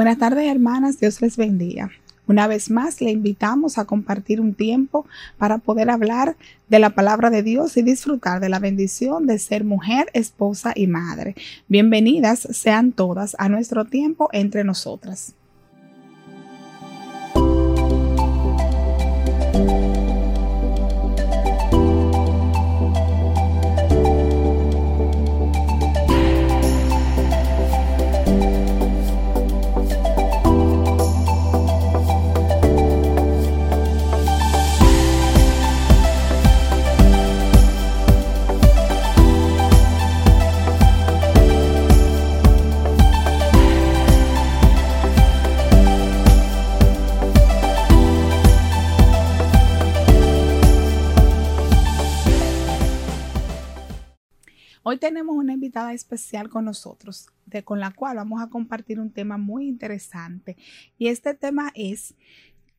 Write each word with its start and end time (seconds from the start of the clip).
Buenas 0.00 0.16
tardes 0.16 0.46
hermanas, 0.46 0.98
Dios 0.98 1.20
les 1.20 1.36
bendiga. 1.36 1.90
Una 2.26 2.46
vez 2.46 2.70
más 2.70 3.02
le 3.02 3.10
invitamos 3.10 3.76
a 3.76 3.84
compartir 3.84 4.40
un 4.40 4.54
tiempo 4.54 5.04
para 5.36 5.58
poder 5.58 5.90
hablar 5.90 6.38
de 6.70 6.78
la 6.78 6.88
palabra 6.88 7.28
de 7.28 7.42
Dios 7.42 7.76
y 7.76 7.82
disfrutar 7.82 8.40
de 8.40 8.48
la 8.48 8.60
bendición 8.60 9.26
de 9.26 9.38
ser 9.38 9.62
mujer, 9.62 10.08
esposa 10.14 10.72
y 10.74 10.86
madre. 10.86 11.34
Bienvenidas 11.68 12.48
sean 12.50 12.92
todas 12.92 13.36
a 13.38 13.50
nuestro 13.50 13.84
tiempo 13.84 14.30
entre 14.32 14.64
nosotras. 14.64 15.34
Hoy 54.90 54.98
tenemos 54.98 55.36
una 55.36 55.52
invitada 55.52 55.92
especial 55.92 56.48
con 56.48 56.64
nosotros, 56.64 57.28
de, 57.46 57.62
con 57.62 57.78
la 57.78 57.92
cual 57.92 58.16
vamos 58.16 58.42
a 58.42 58.48
compartir 58.48 58.98
un 58.98 59.12
tema 59.12 59.38
muy 59.38 59.68
interesante. 59.68 60.56
Y 60.98 61.06
este 61.06 61.32
tema 61.32 61.70
es 61.76 62.16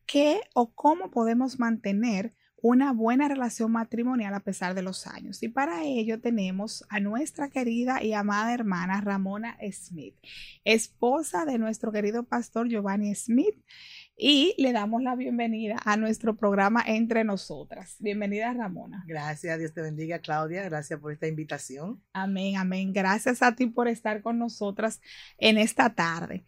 qué 0.04 0.42
o 0.52 0.74
cómo 0.74 1.10
podemos 1.10 1.58
mantener 1.58 2.34
una 2.60 2.92
buena 2.92 3.28
relación 3.28 3.72
matrimonial 3.72 4.34
a 4.34 4.40
pesar 4.40 4.74
de 4.74 4.82
los 4.82 5.06
años. 5.06 5.42
Y 5.42 5.48
para 5.48 5.84
ello 5.84 6.20
tenemos 6.20 6.84
a 6.90 7.00
nuestra 7.00 7.48
querida 7.48 8.02
y 8.02 8.12
amada 8.12 8.52
hermana 8.52 9.00
Ramona 9.00 9.56
Smith, 9.72 10.14
esposa 10.64 11.46
de 11.46 11.56
nuestro 11.56 11.92
querido 11.92 12.24
pastor 12.24 12.68
Giovanni 12.68 13.14
Smith 13.14 13.56
y 14.16 14.54
le 14.58 14.72
damos 14.72 15.02
la 15.02 15.16
bienvenida 15.16 15.76
a 15.84 15.96
nuestro 15.96 16.36
programa 16.36 16.82
Entre 16.86 17.24
Nosotras. 17.24 17.96
Bienvenida, 17.98 18.52
Ramona. 18.52 19.04
Gracias, 19.06 19.58
Dios 19.58 19.72
te 19.72 19.82
bendiga, 19.82 20.18
Claudia. 20.20 20.62
Gracias 20.64 21.00
por 21.00 21.12
esta 21.12 21.26
invitación. 21.26 22.02
Amén, 22.12 22.56
amén. 22.56 22.92
Gracias 22.92 23.42
a 23.42 23.54
ti 23.54 23.66
por 23.66 23.88
estar 23.88 24.22
con 24.22 24.38
nosotras 24.38 25.00
en 25.38 25.58
esta 25.58 25.94
tarde. 25.94 26.44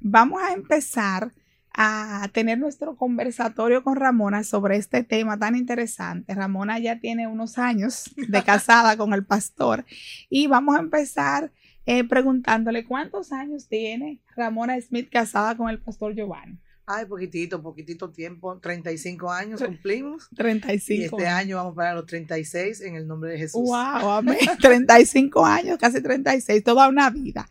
Vamos 0.00 0.42
a 0.42 0.52
empezar 0.52 1.32
a 1.74 2.28
tener 2.32 2.58
nuestro 2.58 2.96
conversatorio 2.96 3.82
con 3.82 3.96
Ramona 3.96 4.44
sobre 4.44 4.76
este 4.76 5.04
tema 5.04 5.38
tan 5.38 5.56
interesante. 5.56 6.34
Ramona 6.34 6.78
ya 6.78 6.98
tiene 6.98 7.26
unos 7.26 7.58
años 7.58 8.10
de 8.16 8.42
casada 8.44 8.96
con 8.96 9.14
el 9.14 9.24
pastor 9.24 9.84
y 10.28 10.46
vamos 10.48 10.76
a 10.76 10.80
empezar 10.80 11.52
eh, 11.86 12.04
preguntándole 12.04 12.84
cuántos 12.84 13.32
años 13.32 13.68
tiene 13.68 14.20
Ramona 14.36 14.80
Smith 14.80 15.08
casada 15.10 15.56
con 15.56 15.68
el 15.70 15.80
pastor 15.80 16.14
Giovanni. 16.14 16.58
Ay, 16.84 17.06
poquitito, 17.06 17.62
poquitito 17.62 18.10
tiempo, 18.10 18.58
35 18.58 19.30
años 19.30 19.62
cumplimos. 19.62 20.28
35. 20.34 21.00
Y 21.00 21.04
este 21.04 21.28
año 21.28 21.56
vamos 21.56 21.76
para 21.76 21.94
los 21.94 22.06
36 22.06 22.80
en 22.80 22.96
el 22.96 23.06
nombre 23.06 23.32
de 23.32 23.38
Jesús. 23.38 23.62
Wow, 23.62 24.10
amén. 24.10 24.38
35 24.60 25.46
años, 25.46 25.78
casi 25.78 26.02
36, 26.02 26.64
toda 26.64 26.88
una 26.88 27.08
vida. 27.10 27.48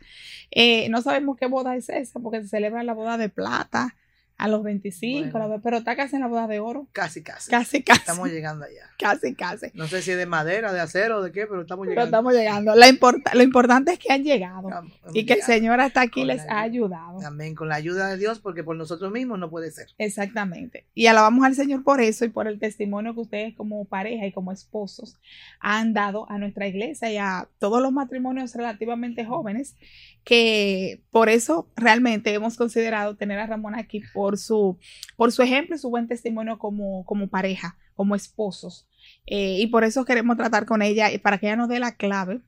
Eh, 0.52 0.90
no 0.90 1.02
sabemos 1.02 1.38
qué 1.38 1.48
boda 1.48 1.76
es 1.78 1.88
esa, 1.88 2.20
porque 2.20 2.42
se 2.42 2.50
celebra 2.50 2.84
la 2.84 2.94
boda 2.94 3.18
de 3.18 3.30
plata, 3.30 3.96
a 4.42 4.48
los 4.48 4.64
25, 4.64 5.62
pero 5.64 5.78
está 5.78 5.96
casi 5.96 6.16
en 6.16 6.22
la 6.22 6.28
boda 6.28 6.48
de 6.48 6.60
oro. 6.60 6.88
Casi, 6.94 7.22
casi. 7.22 7.52
Casi, 7.52 7.84
casi. 7.84 8.00
Estamos 8.00 8.28
llegando 8.28 8.66
allá. 8.66 8.90
Casi, 8.98 9.36
casi. 9.36 9.68
No 9.76 9.86
sé 9.86 10.02
si 10.02 10.10
es 10.10 10.18
de 10.18 10.26
madera, 10.26 10.74
de 10.74 10.80
acero, 10.80 11.22
de 11.22 11.32
qué, 11.32 11.46
pero 11.46 11.62
estamos 11.62 11.86
llegando. 11.86 12.02
Pero 12.02 12.06
estamos 12.06 12.34
llegando. 12.34 12.74
La 12.76 12.88
lo 13.36 13.44
importante 13.44 13.94
es 13.94 14.00
que 14.00 14.12
han 14.12 14.24
llegado 14.24 14.68
y 15.14 15.28
que 15.28 15.34
el 15.34 15.44
Señor 15.44 15.80
hasta 15.80 16.02
aquí 16.02 16.26
les 16.26 16.42
ha 16.50 16.62
ayudado. 16.62 17.22
Amén, 17.24 17.54
con 17.54 17.70
la 17.70 17.76
ayuda 17.76 18.10
de 18.10 18.18
Dios, 18.18 18.40
porque 18.40 18.64
por 18.64 18.76
nosotros 18.76 19.12
mismos 19.12 19.38
no 19.38 19.52
puede 19.52 19.70
ser. 19.70 19.90
Exactamente. 20.00 20.88
Y 20.96 21.06
alabamos 21.06 21.46
al 21.46 21.54
Señor 21.54 21.84
por 21.84 22.02
eso 22.02 22.26
y 22.26 22.30
por 22.30 22.48
el 22.48 22.58
testimonio 22.58 23.14
que 23.14 23.20
ustedes 23.20 23.54
como 23.54 23.86
pareja 23.86 24.26
y 24.26 24.32
como 24.32 24.52
esposos 24.52 25.20
han 25.60 25.94
dado 25.94 26.28
a 26.32 26.40
nuestra 26.40 26.66
iglesia 26.68 27.12
y 27.12 27.18
a 27.18 27.48
todos 27.60 27.80
los 27.80 27.92
matrimonios 27.92 28.56
relativamente 28.56 29.24
jóvenes, 29.24 29.76
que 30.24 31.02
por 31.10 31.30
eso 31.30 31.70
realmente 31.76 32.34
hemos 32.34 32.58
considerado 32.58 33.16
tener 33.16 33.40
a 33.40 33.48
Ramón 33.48 33.76
aquí 33.76 34.02
por 34.14 34.38
su, 34.38 34.78
por 35.18 35.32
su 35.32 35.42
ejemplo 35.42 35.76
y 35.76 35.80
su 35.80 35.90
buen 35.90 36.08
testimonio 36.08 36.60
como, 36.60 37.04
como 37.06 37.28
pareja, 37.28 37.78
como 37.96 38.16
esposos. 38.16 38.88
Eh, 39.26 39.58
y 39.60 39.68
por 39.68 39.84
eso 39.84 40.06
queremos 40.06 40.38
tratar 40.38 40.66
con 40.66 40.82
ella 40.82 41.12
y 41.12 41.18
para 41.18 41.38
que 41.38 41.48
ella 41.48 41.56
nos 41.56 41.70
dé 41.70 41.80
la 41.80 41.96
clave, 41.96 42.42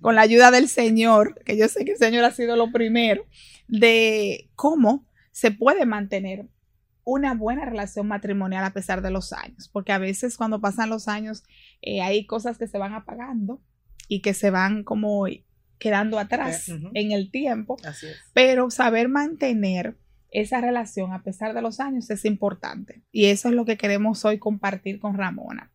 con 0.00 0.14
la 0.14 0.22
ayuda 0.22 0.50
del 0.50 0.68
Señor, 0.68 1.42
que 1.44 1.56
yo 1.56 1.68
sé 1.68 1.84
que 1.84 1.92
el 1.92 1.98
Señor 1.98 2.24
ha 2.24 2.30
sido 2.30 2.56
lo 2.56 2.72
primero, 2.72 3.26
de 3.68 4.50
cómo 4.54 5.06
se 5.30 5.50
puede 5.50 5.84
mantener 5.84 6.48
una 7.04 7.34
buena 7.34 7.66
relación 7.66 8.08
matrimonial 8.08 8.64
a 8.64 8.72
pesar 8.72 9.02
de 9.02 9.10
los 9.10 9.32
años, 9.32 9.68
porque 9.68 9.92
a 9.92 9.98
veces 9.98 10.38
cuando 10.38 10.60
pasan 10.60 10.88
los 10.88 11.06
años 11.06 11.42
eh, 11.82 12.00
hay 12.00 12.24
cosas 12.26 12.56
que 12.56 12.66
se 12.66 12.78
van 12.78 12.94
apagando 12.94 13.60
y 14.08 14.20
que 14.20 14.32
se 14.32 14.50
van 14.50 14.84
como 14.84 15.26
quedando 15.78 16.18
atrás 16.18 16.68
en 16.68 17.12
el 17.12 17.30
tiempo, 17.30 17.76
pero 18.32 18.70
saber 18.70 19.08
mantener 19.08 19.96
esa 20.30 20.60
relación 20.60 21.12
a 21.12 21.22
pesar 21.22 21.54
de 21.54 21.62
los 21.62 21.80
años 21.80 22.10
es 22.10 22.24
importante. 22.24 23.02
Y 23.12 23.26
eso 23.26 23.48
es 23.48 23.54
lo 23.54 23.64
que 23.64 23.76
queremos 23.76 24.24
hoy 24.24 24.38
compartir 24.38 24.98
con 24.98 25.16
Ramona. 25.16 25.72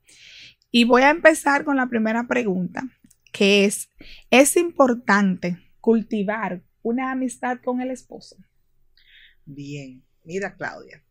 Y 0.72 0.84
voy 0.84 1.02
a 1.02 1.10
empezar 1.10 1.64
con 1.64 1.78
la 1.78 1.88
primera 1.88 2.28
pregunta, 2.28 2.84
que 3.32 3.66
es, 3.66 3.90
¿es 4.30 4.58
importante 4.58 5.58
cultivar 5.80 6.62
una 6.82 7.12
amistad 7.12 7.60
con 7.64 7.82
el 7.82 7.90
esposo? 7.90 8.36
Bien, 9.46 10.04
mira 10.24 10.56
Claudia. 10.56 11.04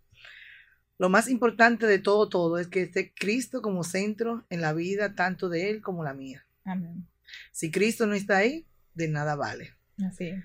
Lo 0.99 1.09
más 1.09 1.29
importante 1.29 1.87
de 1.87 1.99
todo, 1.99 2.29
todo 2.29 2.59
es 2.59 2.67
que 2.67 2.83
esté 2.83 3.15
Cristo 3.15 3.63
como 3.63 3.85
centro 3.85 4.45
en 4.51 4.61
la 4.61 4.73
vida 4.73 5.15
tanto 5.15 5.49
de 5.49 5.71
él 5.71 5.81
como 5.81 6.05
la 6.05 6.13
mía. 6.13 6.45
Amén. 6.65 7.07
Si 7.53 7.71
Cristo 7.71 8.07
no 8.07 8.15
está 8.15 8.39
ahí, 8.39 8.67
de 8.99 9.09
nada 9.09 9.35
vale. 9.35 9.75
Así 10.07 10.29
es. 10.29 10.45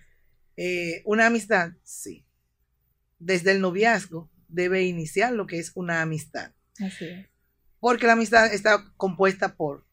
Eh, 0.55 1.01
una 1.05 1.25
amistad, 1.25 1.73
sí 1.83 2.25
desde 3.23 3.51
el 3.51 3.61
noviazgo 3.61 4.29
debe 4.47 4.83
iniciar 4.83 5.33
lo 5.33 5.47
que 5.47 5.59
es 5.59 5.71
una 5.75 6.01
amistad. 6.01 6.51
Así 6.79 7.05
es. 7.05 7.27
Porque 7.79 8.07
la 8.07 8.13
amistad 8.13 8.53
está 8.53 8.91
compuesta 8.97 9.55
por 9.55 9.85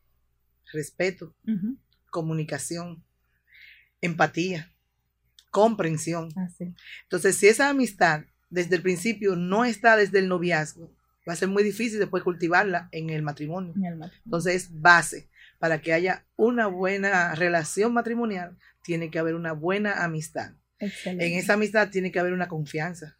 respeto, 0.72 1.34
comunicación, 2.10 3.02
empatía, 4.00 4.72
comprensión. 5.50 6.28
Así. 6.36 6.72
Entonces, 7.02 7.36
si 7.36 7.48
esa 7.48 7.68
amistad 7.68 8.24
desde 8.48 8.76
el 8.76 8.82
principio 8.82 9.34
no 9.34 9.64
está 9.64 9.96
desde 9.96 10.20
el 10.20 10.28
noviazgo, 10.28 10.92
va 11.28 11.32
a 11.32 11.36
ser 11.36 11.48
muy 11.48 11.64
difícil 11.64 11.98
después 11.98 12.22
cultivarla 12.22 12.88
en 12.92 13.10
el 13.10 13.22
matrimonio. 13.22 13.72
En 13.74 13.84
el 13.84 13.96
matrimonio. 13.96 14.22
Entonces, 14.24 14.54
es 14.54 14.80
base 14.80 15.28
para 15.60 15.82
que 15.82 15.92
haya 15.92 16.26
una 16.36 16.66
buena 16.66 17.34
relación 17.34 17.92
matrimonial, 17.92 18.56
tiene 18.82 19.10
que 19.10 19.18
haber 19.18 19.34
una 19.34 19.52
buena 19.52 20.02
amistad. 20.02 20.54
En 21.04 21.34
esa 21.34 21.52
amistad 21.52 21.90
tiene 21.90 22.10
que 22.10 22.18
haber 22.18 22.32
una 22.32 22.48
confianza, 22.48 23.18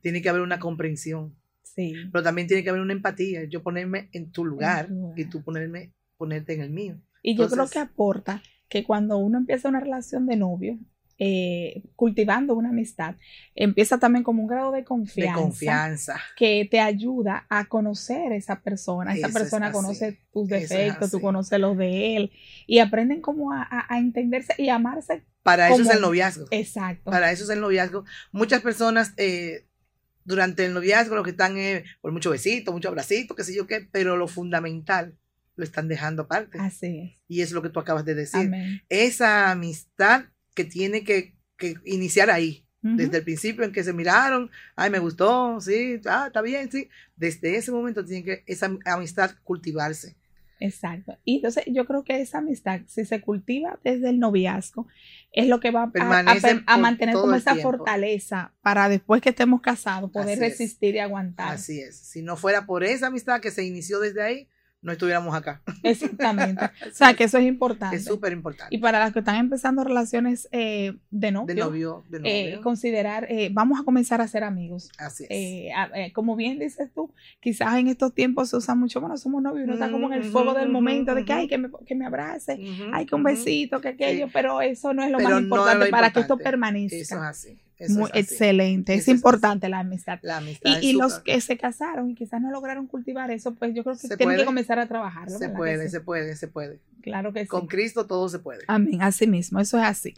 tiene 0.00 0.22
que 0.22 0.28
haber 0.28 0.42
una 0.42 0.60
comprensión, 0.60 1.36
sí. 1.64 1.94
pero 2.12 2.22
también 2.22 2.46
tiene 2.46 2.62
que 2.62 2.70
haber 2.70 2.80
una 2.80 2.92
empatía, 2.92 3.42
yo 3.44 3.64
ponerme 3.64 4.08
en 4.12 4.30
tu 4.30 4.44
lugar, 4.44 4.88
y 5.16 5.24
tú 5.24 5.42
ponerme, 5.42 5.92
ponerte 6.16 6.54
en 6.54 6.60
el 6.60 6.70
mío. 6.70 7.02
Y 7.22 7.36
yo 7.36 7.48
creo 7.50 7.68
que 7.68 7.80
aporta 7.80 8.40
que 8.68 8.84
cuando 8.84 9.18
uno 9.18 9.38
empieza 9.38 9.68
una 9.68 9.80
relación 9.80 10.26
de 10.26 10.36
novio, 10.36 10.78
eh, 11.20 11.82
cultivando 11.96 12.54
una 12.54 12.68
amistad, 12.68 13.16
empieza 13.56 13.98
también 13.98 14.22
como 14.22 14.42
un 14.42 14.48
grado 14.48 14.70
de 14.70 14.84
confianza, 14.84 15.36
de 15.36 15.42
confianza. 15.42 16.20
que 16.36 16.68
te 16.70 16.78
ayuda 16.78 17.44
a 17.48 17.64
conocer 17.64 18.30
esa 18.30 18.60
persona. 18.60 19.16
Esa 19.16 19.28
persona 19.28 19.72
conoce 19.72 20.20
tus 20.32 20.48
defectos, 20.48 21.10
tú 21.10 21.20
conoces 21.20 21.58
los 21.58 21.76
de 21.76 22.16
él 22.16 22.32
y 22.68 22.78
aprenden 22.78 23.20
como 23.20 23.52
a, 23.52 23.86
entenderse 23.98 24.54
y 24.58 24.68
amarse. 24.68 25.24
Para 25.42 25.68
eso 25.68 25.82
es 25.82 25.90
el 25.90 26.00
noviazgo. 26.00 26.46
Exacto. 26.52 27.10
Para 27.10 27.32
eso 27.32 27.42
es 27.44 27.50
el 27.50 27.60
noviazgo. 27.60 28.04
Muchas 28.30 28.62
personas 28.62 29.12
eh, 29.16 29.66
durante 30.24 30.66
el 30.66 30.74
noviazgo 30.74 31.16
lo 31.16 31.24
que 31.24 31.30
están 31.30 31.58
es 31.58 31.82
por 32.00 32.12
mucho 32.12 32.30
besito, 32.30 32.70
mucho 32.70 32.90
abracito, 32.90 33.34
qué 33.34 33.42
sé 33.42 33.56
yo 33.56 33.66
qué, 33.66 33.88
pero 33.90 34.16
lo 34.16 34.28
fundamental 34.28 35.18
lo 35.56 35.64
están 35.64 35.88
dejando 35.88 36.22
aparte. 36.22 36.58
Así 36.60 37.00
es. 37.00 37.22
Y 37.26 37.40
es 37.40 37.50
lo 37.50 37.60
que 37.60 37.70
tú 37.70 37.80
acabas 37.80 38.04
de 38.04 38.14
decir. 38.14 38.52
Esa 38.88 39.50
amistad 39.50 40.26
que 40.58 40.64
tiene 40.64 41.04
que, 41.04 41.34
iniciar 41.84 42.30
ahí. 42.30 42.64
Desde 42.80 43.18
el 43.18 43.24
principio 43.24 43.64
en 43.64 43.72
que 43.72 43.84
se 43.84 43.92
miraron, 43.92 44.50
ay, 44.76 44.88
me 44.88 45.00
gustó, 45.00 45.60
sí, 45.60 46.00
ah, 46.06 46.24
está 46.28 46.40
bien, 46.42 46.70
sí. 46.70 46.88
Desde 47.16 47.56
ese 47.56 47.70
momento 47.70 48.04
tiene 48.04 48.24
que 48.24 48.44
esa 48.46 48.70
amistad 48.86 49.32
cultivarse. 49.42 50.16
Exacto. 50.60 51.16
Y 51.24 51.36
entonces 51.36 51.64
yo 51.66 51.84
creo 51.84 52.02
que 52.02 52.20
esa 52.20 52.38
amistad, 52.38 52.80
si 52.86 53.04
se 53.04 53.20
cultiva 53.20 53.78
desde 53.84 54.10
el 54.10 54.18
noviazgo, 54.18 54.86
es 55.32 55.48
lo 55.48 55.60
que 55.60 55.70
va 55.70 55.90
a, 55.92 56.76
mantener 56.78 57.14
como 57.14 57.34
esa 57.34 57.54
fortaleza 57.56 58.54
para 58.62 58.88
después 58.88 59.22
que 59.22 59.30
estemos 59.30 59.60
casados 59.60 60.10
poder 60.10 60.38
resistir 60.38 60.94
y 60.94 60.98
aguantar. 60.98 61.52
Así 61.52 61.80
es. 61.80 61.96
Si 61.98 62.22
no 62.22 62.36
fuera 62.36 62.66
por 62.66 62.84
esa 62.84 63.08
amistad 63.08 63.40
que 63.40 63.50
se 63.50 63.64
inició 63.64 64.00
desde 64.00 64.22
ahí, 64.22 64.48
no 64.80 64.92
estuviéramos 64.92 65.34
acá. 65.34 65.60
Exactamente. 65.82 66.64
o 66.90 66.94
sea, 66.94 67.14
que 67.14 67.24
eso 67.24 67.38
es 67.38 67.46
importante. 67.46 67.96
Es 67.96 68.04
súper 68.04 68.32
importante. 68.32 68.74
Y 68.74 68.78
para 68.78 68.98
las 69.00 69.12
que 69.12 69.18
están 69.18 69.36
empezando 69.36 69.82
relaciones 69.82 70.48
eh, 70.52 70.96
de 71.10 71.32
novio, 71.32 71.54
de 71.54 71.60
novio, 71.60 72.04
de 72.08 72.20
eh, 72.24 72.60
considerar, 72.60 73.26
eh, 73.28 73.50
vamos 73.52 73.80
a 73.80 73.84
comenzar 73.84 74.20
a 74.20 74.28
ser 74.28 74.44
amigos. 74.44 74.90
Así 74.98 75.26
es. 75.28 76.12
como 76.12 76.36
bien 76.36 76.58
dices 76.58 76.90
tú, 76.94 77.12
quizás 77.40 77.76
en 77.76 77.88
estos 77.88 78.14
tiempos 78.14 78.50
se 78.50 78.56
usa 78.56 78.74
mucho, 78.74 79.00
bueno, 79.00 79.16
somos 79.16 79.42
novios, 79.42 79.64
uno 79.64 79.74
está 79.74 79.90
como 79.90 80.06
en 80.06 80.14
el 80.14 80.24
fuego 80.24 80.54
del 80.54 80.68
momento 80.68 81.14
de 81.14 81.24
que, 81.24 81.32
ay, 81.32 81.48
que 81.48 81.58
me, 81.58 81.70
que 81.84 81.94
me 81.94 82.06
abrace, 82.06 82.58
hay 82.92 83.06
que 83.06 83.14
un 83.14 83.24
besito, 83.24 83.80
que 83.80 83.88
aquello, 83.88 84.28
pero 84.32 84.60
eso 84.60 84.94
no 84.94 85.02
es 85.02 85.10
lo 85.10 85.18
más 85.18 85.40
importante, 85.40 85.88
para 85.88 86.12
que 86.12 86.20
esto 86.20 86.38
permanezca. 86.38 86.96
Eso 86.96 87.16
es 87.16 87.22
así. 87.22 87.58
Muy 87.90 88.10
excelente, 88.14 88.94
es, 88.94 89.06
importante 89.06 89.68
la 89.68 89.78
amistad. 89.78 90.18
y, 90.82 90.94
los 90.94 91.20
que 91.20 91.40
se 91.40 91.56
casaron 91.56 92.10
y 92.10 92.14
quizás 92.14 92.40
no 92.40 92.50
lograron 92.50 92.88
cultivar 92.88 93.30
eso, 93.30 93.54
pues 93.54 93.74
yo 93.74 93.84
creo 93.84 93.96
que 93.96 94.16
tienen 94.16 94.38
que 94.38 94.44
comenzar 94.44 94.80
a 94.80 94.88
trabajar. 94.88 95.30
Se 95.30 95.48
puede, 95.48 95.88
se 95.88 96.00
puede, 96.00 96.34
se 96.34 96.48
puede. 96.48 96.80
Claro 97.02 97.32
que 97.32 97.42
sí. 97.42 97.46
Con 97.46 97.68
Cristo 97.68 98.06
todo 98.06 98.28
se 98.28 98.40
puede. 98.40 98.64
Amén, 98.66 99.02
así 99.02 99.28
mismo, 99.28 99.60
eso 99.60 99.78
es 99.78 99.84
así. 99.84 100.14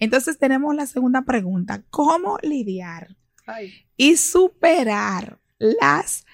Entonces 0.00 0.38
tenemos 0.38 0.74
la 0.74 0.86
segunda 0.86 1.22
pregunta, 1.22 1.84
¿cómo 1.90 2.38
lidiar 2.42 3.16
y 3.96 4.16
superar 4.16 5.38
las 5.58 6.26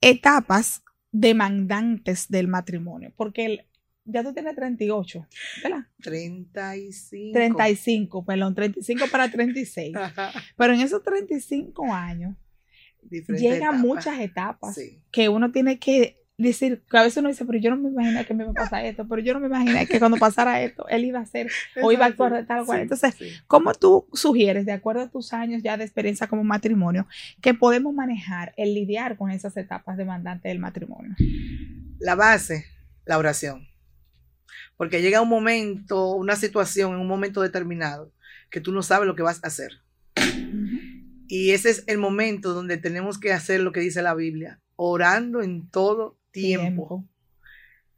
etapas 0.00 0.82
demandantes 1.12 2.28
del 2.28 2.48
matrimonio? 2.48 3.12
Porque 3.16 3.44
el, 3.46 3.66
ya 4.04 4.22
tú 4.22 4.32
tienes 4.32 4.54
38, 4.54 5.26
¿verdad? 5.62 5.86
35. 6.02 7.32
35, 7.32 8.24
perdón, 8.24 8.54
35 8.54 9.06
para 9.10 9.30
36. 9.30 9.96
Pero 10.56 10.74
en 10.74 10.80
esos 10.80 11.02
35 11.02 11.92
años 11.92 12.36
llegan 13.10 13.80
muchas 13.80 14.20
etapas 14.20 14.78
que 15.10 15.28
uno 15.28 15.52
tiene 15.52 15.78
que 15.78 16.20
decir, 16.36 16.82
que 16.90 16.98
a 16.98 17.02
veces 17.02 17.18
uno 17.18 17.28
dice, 17.28 17.44
pero 17.44 17.58
yo 17.58 17.70
no 17.70 17.76
me 17.76 17.90
imaginé 17.90 18.26
que 18.26 18.34
me 18.34 18.42
iba 18.42 18.50
a 18.50 18.54
pasar 18.54 18.84
esto, 18.84 19.06
pero 19.06 19.22
yo 19.22 19.34
no 19.34 19.40
me 19.40 19.46
imaginé 19.46 19.86
que 19.86 19.98
cuando 19.98 20.16
pasara 20.16 20.62
esto, 20.62 20.86
él 20.88 21.04
iba 21.04 21.20
a 21.20 21.22
hacer 21.22 21.48
o 21.80 21.92
iba 21.92 22.04
a 22.04 22.08
actuar 22.08 22.32
de 22.32 22.44
tal 22.44 22.64
cual. 22.66 22.80
Entonces, 22.80 23.14
¿cómo 23.46 23.72
tú 23.74 24.08
sugieres, 24.12 24.66
de 24.66 24.72
acuerdo 24.72 25.02
a 25.02 25.10
tus 25.10 25.32
años 25.32 25.62
ya 25.62 25.76
de 25.76 25.84
experiencia 25.84 26.26
como 26.26 26.42
matrimonio, 26.42 27.06
que 27.40 27.54
podemos 27.54 27.94
manejar 27.94 28.52
el 28.56 28.74
lidiar 28.74 29.16
con 29.16 29.30
esas 29.30 29.56
etapas 29.56 29.96
demandantes 29.96 30.50
del 30.50 30.58
matrimonio? 30.58 31.14
La 32.00 32.16
base, 32.16 32.66
la 33.04 33.16
oración 33.18 33.68
porque 34.76 35.02
llega 35.02 35.20
un 35.20 35.28
momento, 35.28 36.14
una 36.14 36.36
situación, 36.36 36.94
en 36.94 37.00
un 37.00 37.06
momento 37.06 37.40
determinado, 37.40 38.12
que 38.50 38.60
tú 38.60 38.72
no 38.72 38.82
sabes 38.82 39.06
lo 39.06 39.14
que 39.14 39.22
vas 39.22 39.42
a 39.42 39.48
hacer. 39.48 39.80
Y 41.26 41.50
ese 41.50 41.70
es 41.70 41.84
el 41.86 41.98
momento 41.98 42.52
donde 42.52 42.76
tenemos 42.76 43.18
que 43.18 43.32
hacer 43.32 43.60
lo 43.60 43.72
que 43.72 43.80
dice 43.80 44.02
la 44.02 44.14
Biblia, 44.14 44.60
orando 44.76 45.42
en 45.42 45.68
todo 45.70 46.18
tiempo. 46.30 47.08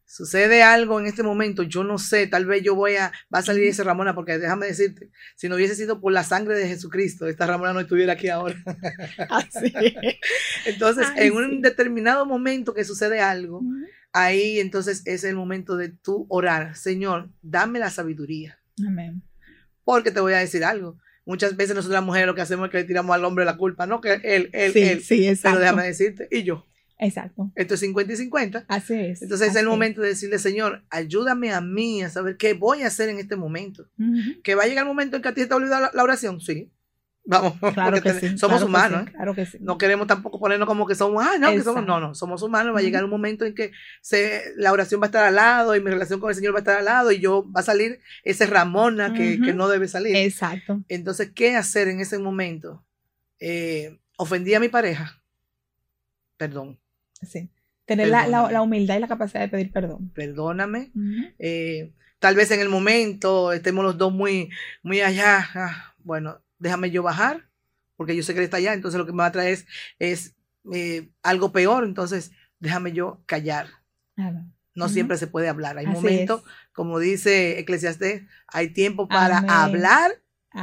Sucede 0.08 0.62
algo 0.62 1.00
en 1.00 1.06
este 1.06 1.24
momento, 1.24 1.64
yo 1.64 1.82
no 1.82 1.98
sé, 1.98 2.28
tal 2.28 2.46
vez 2.46 2.62
yo 2.62 2.76
voy 2.76 2.94
a, 2.94 3.10
va 3.34 3.40
a 3.40 3.42
salir 3.42 3.64
ese 3.64 3.82
Ramona, 3.82 4.14
porque 4.14 4.38
déjame 4.38 4.66
decirte, 4.66 5.10
si 5.34 5.48
no 5.48 5.56
hubiese 5.56 5.74
sido 5.74 6.00
por 6.00 6.12
la 6.12 6.22
sangre 6.22 6.56
de 6.56 6.68
Jesucristo, 6.68 7.26
esta 7.26 7.46
Ramona 7.46 7.72
no 7.72 7.80
estuviera 7.80 8.12
aquí 8.12 8.28
ahora. 8.28 8.56
Así. 9.28 9.74
Entonces, 10.64 11.08
en 11.16 11.34
un 11.34 11.60
determinado 11.60 12.24
momento 12.24 12.72
que 12.72 12.84
sucede 12.84 13.18
algo, 13.18 13.62
ahí 14.16 14.60
entonces 14.60 15.02
es 15.04 15.24
el 15.24 15.36
momento 15.36 15.76
de 15.76 15.90
tú 15.90 16.26
orar, 16.28 16.74
Señor, 16.74 17.28
dame 17.42 17.78
la 17.78 17.90
sabiduría. 17.90 18.58
Amén. 18.86 19.22
Porque 19.84 20.10
te 20.10 20.20
voy 20.20 20.32
a 20.32 20.38
decir 20.38 20.64
algo. 20.64 20.98
Muchas 21.26 21.56
veces 21.56 21.76
nosotras 21.76 22.00
las 22.00 22.06
mujeres 22.06 22.26
lo 22.26 22.34
que 22.34 22.40
hacemos 22.40 22.66
es 22.66 22.70
que 22.72 22.78
le 22.78 22.84
tiramos 22.84 23.14
al 23.14 23.24
hombre 23.24 23.44
la 23.44 23.56
culpa, 23.56 23.86
no 23.86 24.00
que 24.00 24.14
él, 24.22 24.48
él, 24.52 24.72
sí, 24.72 24.82
él. 24.82 25.02
Sí, 25.02 25.28
exacto. 25.28 25.58
Pero 25.58 25.60
déjame 25.60 25.86
decirte, 25.86 26.28
y 26.30 26.44
yo. 26.44 26.66
Exacto. 26.98 27.52
Esto 27.54 27.74
es 27.74 27.80
50 27.80 28.12
y 28.14 28.16
50. 28.16 28.64
Así 28.68 28.94
es. 28.94 29.20
Entonces 29.20 29.50
es 29.50 29.56
el 29.56 29.66
momento 29.66 30.00
de 30.00 30.08
decirle, 30.08 30.38
Señor, 30.38 30.82
ayúdame 30.88 31.52
a 31.52 31.60
mí 31.60 32.02
a 32.02 32.08
saber 32.08 32.38
qué 32.38 32.54
voy 32.54 32.82
a 32.82 32.86
hacer 32.86 33.10
en 33.10 33.18
este 33.18 33.36
momento. 33.36 33.90
Que 34.42 34.54
va 34.54 34.62
a 34.62 34.66
llegar 34.66 34.84
el 34.84 34.88
momento 34.88 35.16
en 35.16 35.22
que 35.22 35.28
a 35.28 35.34
ti 35.34 35.44
te 35.44 35.54
olvidado 35.54 35.90
la 35.92 36.02
oración, 36.02 36.40
sí. 36.40 36.70
Vamos, 37.26 37.54
claro 37.74 38.00
que 38.00 38.12
sí, 38.14 38.38
somos 38.38 38.62
humanos. 38.62 39.10
claro 39.10 39.34
que 39.34 39.46
sí. 39.46 39.58
No 39.60 39.76
queremos 39.78 40.06
tampoco 40.06 40.38
ponernos 40.38 40.68
como 40.68 40.86
que 40.86 40.94
somos, 40.94 41.24
ah, 41.26 41.36
no, 41.38 41.50
que 41.50 41.60
somos, 41.60 41.84
no, 41.84 41.98
no, 41.98 42.14
somos 42.14 42.40
humanos. 42.42 42.74
Va 42.74 42.78
a 42.78 42.82
llegar 42.82 43.04
un 43.04 43.10
momento 43.10 43.44
en 43.44 43.54
que 43.54 43.72
se, 44.00 44.52
la 44.56 44.72
oración 44.72 45.00
va 45.00 45.06
a 45.06 45.08
estar 45.08 45.24
al 45.24 45.34
lado 45.34 45.74
y 45.74 45.80
mi 45.80 45.90
relación 45.90 46.20
con 46.20 46.30
el 46.30 46.36
Señor 46.36 46.54
va 46.54 46.58
a 46.58 46.60
estar 46.60 46.78
al 46.78 46.84
lado 46.84 47.10
y 47.10 47.18
yo 47.18 47.44
va 47.50 47.60
a 47.60 47.64
salir 47.64 48.00
ese 48.22 48.46
Ramona 48.46 49.12
que, 49.12 49.40
que 49.40 49.52
no 49.52 49.68
debe 49.68 49.88
salir. 49.88 50.14
Exacto. 50.14 50.82
Entonces, 50.88 51.32
¿qué 51.34 51.56
hacer 51.56 51.88
en 51.88 52.00
ese 52.00 52.18
momento? 52.18 52.84
Eh, 53.40 53.98
ofendí 54.16 54.54
a 54.54 54.60
mi 54.60 54.68
pareja. 54.68 55.20
Perdón. 56.36 56.78
Sí. 57.22 57.50
Tener 57.86 58.08
la, 58.08 58.26
la, 58.26 58.62
humildad 58.62 58.96
y 58.96 59.00
la 59.00 59.08
capacidad 59.08 59.40
de 59.40 59.48
pedir 59.48 59.72
perdón. 59.72 60.10
Perdóname. 60.14 60.90
Eh, 61.38 61.92
tal 62.18 62.34
vez 62.34 62.50
en 62.50 62.60
el 62.60 62.68
momento 62.68 63.52
estemos 63.52 63.84
los 63.84 63.98
dos 63.98 64.12
muy, 64.12 64.50
muy 64.82 65.00
allá. 65.00 65.48
Ah, 65.54 65.94
bueno, 65.98 66.40
déjame 66.58 66.90
yo 66.90 67.02
bajar, 67.02 67.48
porque 67.96 68.16
yo 68.16 68.22
sé 68.22 68.32
que 68.32 68.40
él 68.40 68.44
está 68.44 68.58
allá, 68.58 68.74
entonces 68.74 68.98
lo 68.98 69.06
que 69.06 69.12
me 69.12 69.18
va 69.18 69.26
a 69.26 69.32
traer 69.32 69.58
es, 69.98 70.34
eh, 70.72 71.10
algo 71.22 71.52
peor, 71.52 71.84
entonces 71.84 72.32
déjame 72.58 72.92
yo 72.92 73.22
callar. 73.26 73.68
No 74.74 74.88
siempre 74.88 75.16
se 75.16 75.26
puede 75.26 75.48
hablar. 75.48 75.78
Hay 75.78 75.86
momentos, 75.86 76.42
como 76.72 76.98
dice 76.98 77.58
Eclesiastés, 77.58 78.24
hay 78.48 78.68
tiempo 78.70 79.08
para 79.08 79.38
hablar 79.38 80.12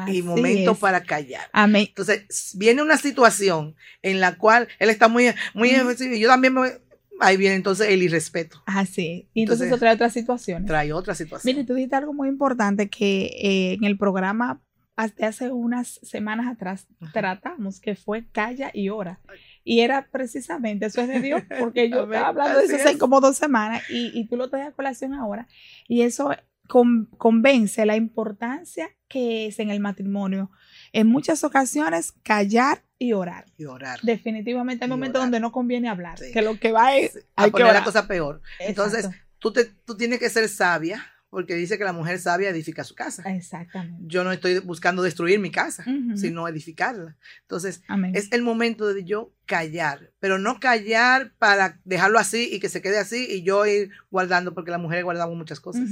y 0.07 0.21
momentos 0.21 0.77
para 0.77 1.03
callar. 1.03 1.49
Amén. 1.51 1.85
Entonces, 1.87 2.53
viene 2.55 2.81
una 2.81 2.97
situación 2.97 3.75
en 4.01 4.19
la 4.19 4.37
cual 4.37 4.67
él 4.79 4.89
está 4.89 5.07
muy, 5.07 5.33
muy 5.53 5.71
yo 6.19 6.27
también 6.27 6.53
me, 6.53 6.71
ahí 7.19 7.37
viene 7.37 7.55
entonces 7.55 7.89
el 7.89 8.03
irrespeto. 8.03 8.61
Así. 8.65 9.29
Y 9.33 9.43
entonces, 9.43 9.67
eso 9.67 9.77
trae 9.77 9.93
otra 9.93 10.09
situación. 10.09 10.65
Trae 10.65 10.93
otra 10.93 11.15
situación. 11.15 11.55
Mire, 11.55 11.65
tú 11.65 11.73
dijiste 11.73 11.95
algo 11.95 12.13
muy 12.13 12.27
importante 12.27 12.89
que 12.89 13.25
eh, 13.25 13.73
en 13.73 13.83
el 13.83 13.97
programa 13.97 14.61
hasta 14.95 15.27
hace 15.27 15.51
unas 15.51 15.99
semanas 16.03 16.47
atrás 16.47 16.87
tratamos, 17.13 17.79
que 17.79 17.95
fue 17.95 18.25
calla 18.31 18.71
y 18.73 18.89
ora. 18.89 19.19
Y 19.63 19.79
era 19.79 20.07
precisamente, 20.11 20.85
eso 20.85 21.01
es 21.01 21.07
de 21.07 21.19
Dios, 21.19 21.41
porque 21.59 21.89
yo 21.91 22.03
estaba 22.03 22.27
hablando 22.27 22.59
de 22.59 22.65
eso 22.65 22.75
hace 22.75 22.97
como 22.97 23.19
dos 23.21 23.37
semanas 23.37 23.83
y, 23.89 24.11
y, 24.17 24.27
tú 24.27 24.37
lo 24.37 24.49
traes 24.49 24.67
a 24.67 24.71
colación 24.71 25.13
ahora. 25.13 25.47
Y 25.87 26.01
eso 26.01 26.31
convence 26.67 27.85
la 27.85 27.95
importancia 27.95 28.89
que 29.07 29.47
es 29.47 29.59
en 29.59 29.69
el 29.69 29.79
matrimonio. 29.79 30.49
En 30.91 31.07
muchas 31.07 31.43
ocasiones, 31.43 32.13
callar 32.23 32.83
y 32.97 33.13
orar. 33.13 33.45
Y 33.57 33.65
orar. 33.65 33.99
Definitivamente 34.01 34.85
hay 34.85 34.89
momentos 34.89 35.21
donde 35.21 35.39
no 35.39 35.51
conviene 35.51 35.89
hablar, 35.89 36.17
que 36.19 36.41
lo 36.41 36.59
que 36.59 36.71
va 36.71 36.95
es... 36.95 37.19
Hay 37.35 37.49
a 37.49 37.51
poner 37.51 37.73
la 37.73 37.83
cosa 37.83 38.07
peor. 38.07 38.41
Entonces, 38.59 39.09
tú, 39.39 39.51
te, 39.51 39.65
tú 39.65 39.97
tienes 39.97 40.19
que 40.19 40.29
ser 40.29 40.47
sabia 40.47 41.12
porque 41.33 41.55
dice 41.55 41.79
que 41.79 41.83
la 41.83 41.93
mujer 41.93 42.19
sabia 42.19 42.49
edifica 42.49 42.83
su 42.83 42.93
casa. 42.93 43.23
Exactamente. 43.33 44.03
Yo 44.05 44.23
no 44.23 44.31
estoy 44.31 44.59
buscando 44.59 45.01
destruir 45.01 45.39
mi 45.39 45.49
casa, 45.49 45.83
sino 46.13 46.47
edificarla. 46.47 47.17
Entonces, 47.41 47.81
es 48.13 48.31
el 48.31 48.43
momento 48.43 48.93
de 48.93 49.03
yo 49.03 49.33
callar, 49.47 50.13
pero 50.19 50.37
no 50.37 50.59
callar 50.59 51.33
para 51.39 51.81
dejarlo 51.85 52.19
así 52.19 52.49
y 52.53 52.59
que 52.59 52.69
se 52.69 52.83
quede 52.83 52.99
así 52.99 53.25
y 53.27 53.41
yo 53.41 53.65
ir 53.65 53.89
guardando, 54.11 54.53
porque 54.53 54.69
las 54.69 54.79
mujeres 54.79 55.03
guardamos 55.05 55.35
muchas 55.35 55.59
cosas. 55.59 55.89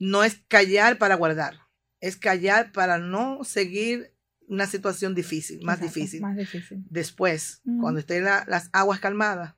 No 0.00 0.24
es 0.24 0.40
callar 0.48 0.98
para 0.98 1.14
guardar, 1.14 1.60
es 2.00 2.16
callar 2.16 2.72
para 2.72 2.98
no 2.98 3.44
seguir 3.44 4.12
una 4.48 4.66
situación 4.66 5.14
difícil, 5.14 5.62
más 5.62 5.80
difícil. 5.80 6.20
Más 6.20 6.36
difícil. 6.36 6.84
Después, 6.90 7.62
cuando 7.80 8.00
estén 8.00 8.24
las 8.24 8.68
aguas 8.72 8.98
calmadas, 8.98 9.54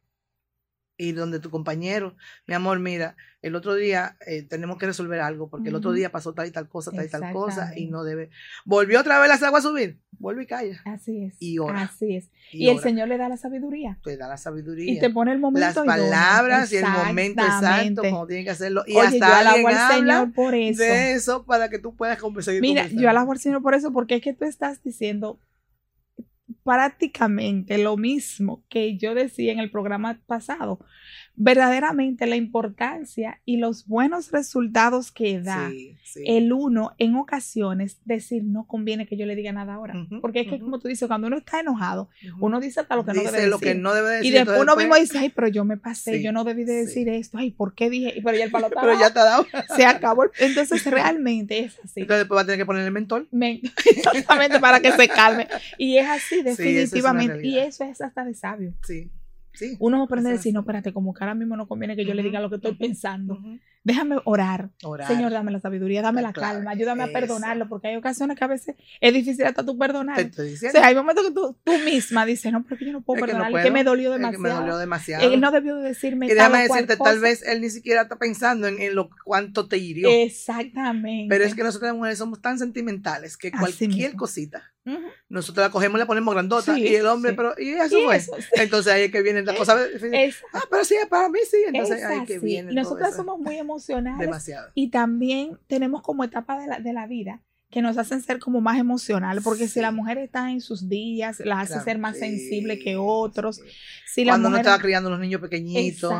y 0.99 1.13
donde 1.13 1.41
tu 1.41 1.51
compañero, 1.51 2.17
mi 2.47 2.55
amor, 2.55 2.79
mira, 2.79 3.17
el 3.43 3.55
otro 3.55 3.75
día 3.75 4.17
eh, 4.27 4.43
tenemos 4.43 4.79
que 4.79 4.87
resolver 4.87 5.21
algo, 5.21 5.49
porque 5.49 5.69
el 5.69 5.75
otro 5.75 5.93
día 5.93 6.11
pasó 6.11 6.33
tal 6.33 6.49
y 6.49 6.51
tal 6.51 6.69
cosa, 6.69 6.91
tal 6.91 7.07
y 7.07 7.09
tal 7.09 7.33
cosa, 7.33 7.73
y 7.77 7.87
no 7.87 8.03
debe. 8.03 8.31
Volvió 8.65 9.01
otra 9.01 9.21
vez 9.21 9.29
las 9.29 9.43
aguas 9.43 9.65
a 9.65 9.69
subir, 9.69 10.01
vuelve 10.19 10.45
y 10.45 10.47
calla. 10.47 10.81
Así 10.85 11.25
es. 11.25 11.37
Y 11.39 11.59
ora. 11.59 11.83
Así 11.83 12.17
es. 12.17 12.31
Y, 12.51 12.69
el 12.69 12.81
Señor 12.81 13.09
le 13.09 13.19
da 13.19 13.29
la 13.29 13.37
sabiduría. 13.37 13.99
Te 14.03 14.17
da 14.17 14.27
la 14.27 14.37
sabiduría. 14.37 14.93
Y 14.93 14.99
te 14.99 15.11
pone 15.11 15.33
el 15.33 15.39
momento. 15.39 15.85
Las 15.85 15.99
palabras 15.99 16.73
y 16.73 16.77
el 16.79 16.89
momento 16.89 17.43
exacto, 17.43 18.03
como 18.03 18.27
tiene 18.27 18.45
que 18.45 18.51
hacerlo. 18.51 18.83
Y 18.87 18.97
Oye, 18.97 19.07
hasta 19.07 19.57
yo 19.61 19.69
al 19.69 19.95
Señor 19.95 20.33
por 20.33 20.55
eso. 20.55 20.83
De 20.83 21.13
eso, 21.13 21.45
para 21.45 21.69
que 21.69 21.79
tú 21.79 21.95
puedas 21.95 22.19
conseguir 22.19 22.63
Mira, 22.63 22.89
yo 22.89 23.09
alabo 23.09 23.33
al 23.33 23.39
Señor 23.39 23.63
por 23.63 23.75
eso, 23.75 23.93
porque 23.93 24.17
es 24.17 24.23
que 24.23 24.33
tú 24.33 24.45
estás 24.45 24.83
diciendo 24.83 25.39
prácticamente 26.67 27.79
lo 27.79 27.97
mismo 27.97 28.65
que 28.69 28.99
yo 28.99 29.15
decía 29.15 29.53
en 29.53 29.61
el 29.61 29.71
programa 29.71 30.19
pasado. 30.27 30.81
Verdaderamente 31.39 32.27
la 32.27 32.37
importancia 32.37 33.41
y 33.45 33.59
los 33.59 33.87
buenos 33.87 34.33
resultados 34.33 35.13
que 35.13 35.41
da 35.41 35.71
el 36.25 36.53
uno 36.53 36.95
en 36.99 37.15
ocasiones 37.15 38.01
decir 38.07 38.43
no 38.43 38.67
conviene 38.67 39.07
que 39.07 39.19
yo 39.19 39.27
le 39.27 39.37
diga 39.37 39.53
nada 39.53 39.75
ahora. 39.75 39.95
Porque 40.23 40.41
es 40.41 40.49
que 40.49 40.59
como 40.59 40.79
tú 40.79 40.89
dices, 40.89 41.07
cuando 41.07 41.27
uno 41.27 41.37
está 41.37 41.61
enojado, 41.61 42.09
uno 42.41 42.59
dice 42.59 42.81
hasta 42.81 42.97
lo 42.97 43.05
que, 43.05 43.13
no 43.13 43.23
debe, 43.23 43.47
lo 43.47 43.59
que 43.59 43.75
no 43.75 43.95
debe 43.95 44.09
decir. 44.09 44.33
Y 44.33 44.35
después 44.35 44.59
uno 44.59 44.75
mismo 44.77 44.97
dice, 44.97 45.19
ay, 45.19 45.29
pero 45.29 45.47
yo 45.49 45.65
me 45.65 45.77
pasé, 45.77 46.23
yo 46.23 46.33
no 46.33 46.43
debí 46.43 46.65
de 46.65 46.73
decir 46.73 47.09
esto, 47.09 47.39
ay, 47.39 47.51
¿por 47.51 47.75
qué 47.75 47.91
dije? 47.91 48.21
Pero 48.25 48.37
ya 48.37 48.45
el 48.45 48.51
palo 48.51 48.69
Pero 48.81 48.99
ya 48.99 49.13
te 49.13 49.21
ha 49.21 49.25
dado. 49.25 49.47
Se 49.77 49.85
acabó. 49.85 50.25
Entonces 50.41 50.85
realmente 50.91 51.61
es 51.61 51.79
así. 51.85 52.01
Entonces 52.01 52.23
después 52.23 52.39
va 52.39 52.43
a 52.43 52.47
tener 52.47 52.59
que 52.59 52.67
poner 52.67 52.85
el 52.85 52.93
mentol. 52.93 53.29
Exactamente, 53.85 54.59
para 54.59 54.81
que 54.81 54.93
se 54.93 55.07
calme. 55.07 55.47
Y 55.79 55.99
es 55.99 56.09
así, 56.09 56.43
definitivamente. 56.57 57.47
y 57.47 57.59
eso 57.59 57.85
es 57.85 58.01
hasta 58.01 58.25
de 58.25 58.35
sabio. 58.35 58.75
Sí. 58.83 59.11
Sí, 59.57 59.75
Uno 59.79 60.03
aprende 60.03 60.29
a 60.29 60.33
decir, 60.35 60.53
no, 60.53 60.61
espérate, 60.61 60.93
como 60.93 61.15
que 61.15 61.25
ahora 61.25 61.35
mismo 61.35 61.57
no 61.57 61.67
conviene 61.67 61.97
que 61.97 62.05
yo 62.05 62.13
le 62.13 62.23
diga 62.23 62.41
lo 62.41 62.51
que 62.51 62.57
estoy 62.57 62.75
pensando. 62.75 63.39
Déjame 63.85 64.17
orar. 64.25 64.71
Señor, 65.07 65.33
dame 65.33 65.51
la 65.51 65.61
sabiduría, 65.61 66.03
dame 66.03 66.21
la, 66.21 66.33
calma, 66.33 66.73
ayúdame 66.73 67.05
a 67.05 67.07
perdonarlo, 67.07 67.69
porque 67.69 67.89
hay 67.89 67.97
ocasiones 67.97 68.37
que 68.37 68.45
a 68.45 68.49
veces 68.49 68.77
es 69.01 69.15
difícil 69.15 69.47
hasta 69.47 69.65
tú 69.65 69.79
perdonar. 69.79 70.19
o 70.21 70.57
sea, 70.57 70.87
hay 70.87 70.95
momentos 70.95 71.29
que 71.29 71.33
tú, 71.33 71.57
tú 71.65 71.73
misma 71.85 72.27
dices, 72.27 72.53
no, 72.53 72.65
pero 72.65 72.85
yo 72.85 72.93
no 72.93 73.01
puedo 73.01 73.25
perdonar, 73.25 73.51
que, 73.63 73.71
me 73.71 73.83
dolió 73.83 74.11
demasiado. 74.11 74.43
que 74.43 74.49
me 74.49 74.55
dolió 74.55 74.77
demasiado. 74.77 75.33
Él 75.33 75.41
no 75.41 75.51
debió 75.51 75.77
decirme 75.77 76.27
Y 76.27 76.31
déjame 76.31 76.63
decirte, 76.65 76.97
tal 76.97 77.21
vez 77.21 77.43
él 77.47 77.63
ni 77.63 77.71
siquiera 77.71 78.03
está 78.03 78.17
pensando 78.17 78.67
en, 78.67 78.79
en, 78.81 78.95
lo 78.95 79.09
cuánto 79.25 79.69
te 79.69 79.79
hirió. 79.79 80.11
Exactamente. 80.11 81.29
Pero 81.31 81.45
es 81.45 81.55
que 81.55 81.63
nosotros 81.63 81.89
las 81.89 81.97
mujeres 81.97 82.19
somos 82.19 82.43
tan 82.43 82.59
sentimentales 82.59 83.39
que 83.39 83.53
cualquier 83.53 84.17
cosita 84.17 84.75
nosotros 85.29 85.67
la 85.67 85.71
cogemos 85.71 85.99
y 85.99 86.01
la 86.01 86.07
ponemos 86.07 86.33
grandota 86.33 86.79
y 86.79 86.95
el 86.95 87.07
hombre, 87.07 87.33
pero 87.33 87.55
y 87.59 87.71
eso 87.71 87.97
fue. 88.05 88.21
Entonces 88.55 88.93
ahí 88.93 89.03
es 89.05 89.13
que 89.13 89.23
viene 89.23 89.43
la 89.43 89.55
cosa. 89.55 89.77
Ah, 90.53 90.63
pero 90.71 90.85
sí, 90.85 90.95
para 91.09 91.29
mí 91.29 91.41
sí. 91.51 91.59
Entonces 91.67 92.05
ahí 92.05 92.25
que 92.25 92.39
viene. 92.39 92.73
Nosotros 92.73 93.15
somos 93.15 93.39
muy 93.39 93.57
emocionales. 93.59 94.21
Demasiado. 94.21 94.71
Y 94.75 94.91
también 94.91 95.59
tenemos 95.67 96.03
como 96.03 96.25
etapa 96.25 96.59
de 96.59 96.67
la, 96.67 96.81
de 96.81 96.93
la 96.93 97.07
vida 97.07 97.43
que 97.71 97.83
nos 97.83 97.99
hacen 97.99 98.23
ser 98.23 98.39
como 98.39 98.61
más 98.61 98.79
emocionales, 98.79 99.43
porque 99.43 99.67
si 99.67 99.81
la 99.81 99.91
mujer 99.91 100.19
está 100.19 100.51
en 100.51 100.61
sus 100.61 100.89
días, 100.89 101.41
la 101.41 101.61
hace 101.61 101.81
ser 101.81 101.99
más 101.99 102.19
sensible 102.19 102.79
que 102.79 102.97
otros. 102.97 103.61
Si 104.07 104.25
la 104.25 104.33
Cuando 104.33 104.49
uno 104.49 104.57
está 104.59 104.79
criando 104.79 105.11
los 105.11 105.19
niños 105.19 105.41
pequeñitos, 105.41 106.15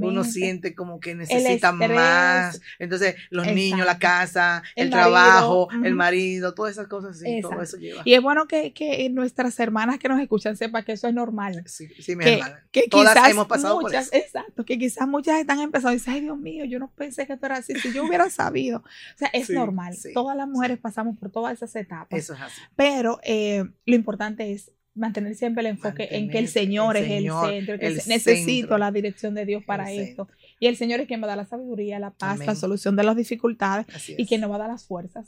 uno 0.00 0.24
siente 0.24 0.74
como 0.74 0.98
que 1.00 1.14
necesita 1.14 1.72
más. 1.72 2.60
Entonces, 2.78 3.14
los 3.30 3.46
niños, 3.46 3.86
la 3.86 3.98
casa, 3.98 4.62
el, 4.74 4.90
trabajo, 4.90 5.68
el 5.82 5.94
marido, 5.94 6.52
todas 6.52 6.72
esas 6.72 6.88
cosas, 6.88 7.18
sí, 7.18 7.40
todo 7.40 7.62
eso 7.62 7.78
lleva. 7.78 8.02
Y 8.04 8.14
es 8.14 8.22
bueno 8.22 8.46
que, 8.46 8.72
que, 8.72 9.08
nuestras 9.08 9.58
hermanas 9.60 9.98
que 9.98 10.08
nos 10.08 10.20
escuchan 10.20 10.56
sepan 10.56 10.84
que 10.84 10.92
eso 10.92 11.08
es 11.08 11.14
normal. 11.14 11.62
Sí, 11.66 11.88
sí 12.00 12.16
mi 12.16 12.24
hermana. 12.24 12.64
Que 12.72 12.88
Todas 12.88 13.16
hemos 13.28 13.46
pasado 13.46 13.80
por 13.80 13.94
eso. 13.94 14.10
Exacto, 14.12 14.64
que 14.64 14.78
quizás 14.78 15.06
muchas 15.08 15.40
están 15.40 15.60
empezando 15.60 15.92
y 15.92 15.96
dicen, 15.96 16.14
ay 16.14 16.20
Dios 16.22 16.38
mío, 16.38 16.64
yo 16.64 16.78
no 16.78 16.90
pensé 16.90 17.26
que 17.26 17.34
esto 17.34 17.46
era 17.46 17.56
así, 17.56 17.74
si 17.76 17.92
yo 17.92 18.04
hubiera 18.04 18.28
sabido. 18.30 18.78
O 18.80 19.18
sea, 19.18 19.28
es 19.32 19.48
normal. 19.48 19.96
Todas 20.12 20.36
las 20.36 20.48
mujeres 20.48 20.78
pasamos 20.88 21.18
por 21.18 21.30
todas 21.30 21.52
esas 21.52 21.76
etapas. 21.76 22.18
Eso 22.18 22.32
es 22.32 22.40
así. 22.40 22.60
Pero 22.74 23.20
eh, 23.22 23.62
lo 23.84 23.94
importante 23.94 24.52
es 24.52 24.72
mantener 24.94 25.34
siempre 25.34 25.60
el 25.60 25.66
enfoque 25.66 26.08
en 26.12 26.30
que 26.30 26.38
el 26.38 26.48
Señor, 26.48 26.96
es 26.96 27.10
el 27.10 27.30
centro, 27.30 27.78
que 27.78 27.90
necesito 28.06 28.78
la 28.78 28.90
dirección 28.90 29.34
de 29.34 29.44
Dios 29.44 29.62
para 29.64 29.92
esto. 29.92 30.28
Y 30.58 30.66
el 30.66 30.76
Señor 30.76 31.00
es 31.00 31.06
quien 31.06 31.20
va 31.20 31.26
a 31.26 31.28
dar 31.28 31.36
la 31.36 31.46
sabiduría, 31.46 31.98
la 31.98 32.14
paz, 32.14 32.38
la 32.38 32.54
solución 32.54 32.96
de 32.96 33.04
las 33.04 33.16
dificultades 33.16 33.86
y 34.08 34.26
quien 34.26 34.40
nos 34.40 34.50
va 34.50 34.56
a 34.56 34.60
dar 34.60 34.70
las 34.70 34.86
fuerzas 34.86 35.26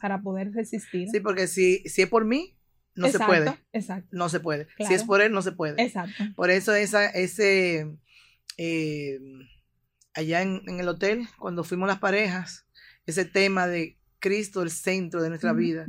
para 0.00 0.22
poder 0.22 0.52
resistir. 0.52 1.08
Sí, 1.10 1.18
porque 1.18 1.48
si, 1.48 1.78
si 1.88 2.02
es 2.02 2.08
por 2.08 2.24
mí, 2.24 2.56
no 2.94 3.08
se 3.08 3.18
puede. 3.18 3.52
Exacto. 3.72 4.08
No 4.12 4.28
se 4.28 4.38
puede. 4.38 4.68
Si 4.78 4.94
es 4.94 5.02
por 5.02 5.20
él, 5.20 5.32
no 5.32 5.42
se 5.42 5.52
puede. 5.52 5.82
Exacto. 5.82 6.22
Por 6.36 6.50
eso 6.50 6.72
esa, 6.72 7.06
ese, 7.06 7.98
eh, 8.58 9.18
allá 10.14 10.42
en, 10.42 10.62
en, 10.68 10.78
el 10.78 10.88
hotel, 10.88 11.26
cuando 11.38 11.64
fuimos 11.64 11.88
las 11.88 11.98
parejas, 11.98 12.66
ese 13.06 13.24
tema 13.24 13.66
de 13.66 13.99
Cristo 14.20 14.62
el 14.62 14.70
centro 14.70 15.22
de 15.22 15.28
nuestra 15.28 15.52
vida, 15.52 15.86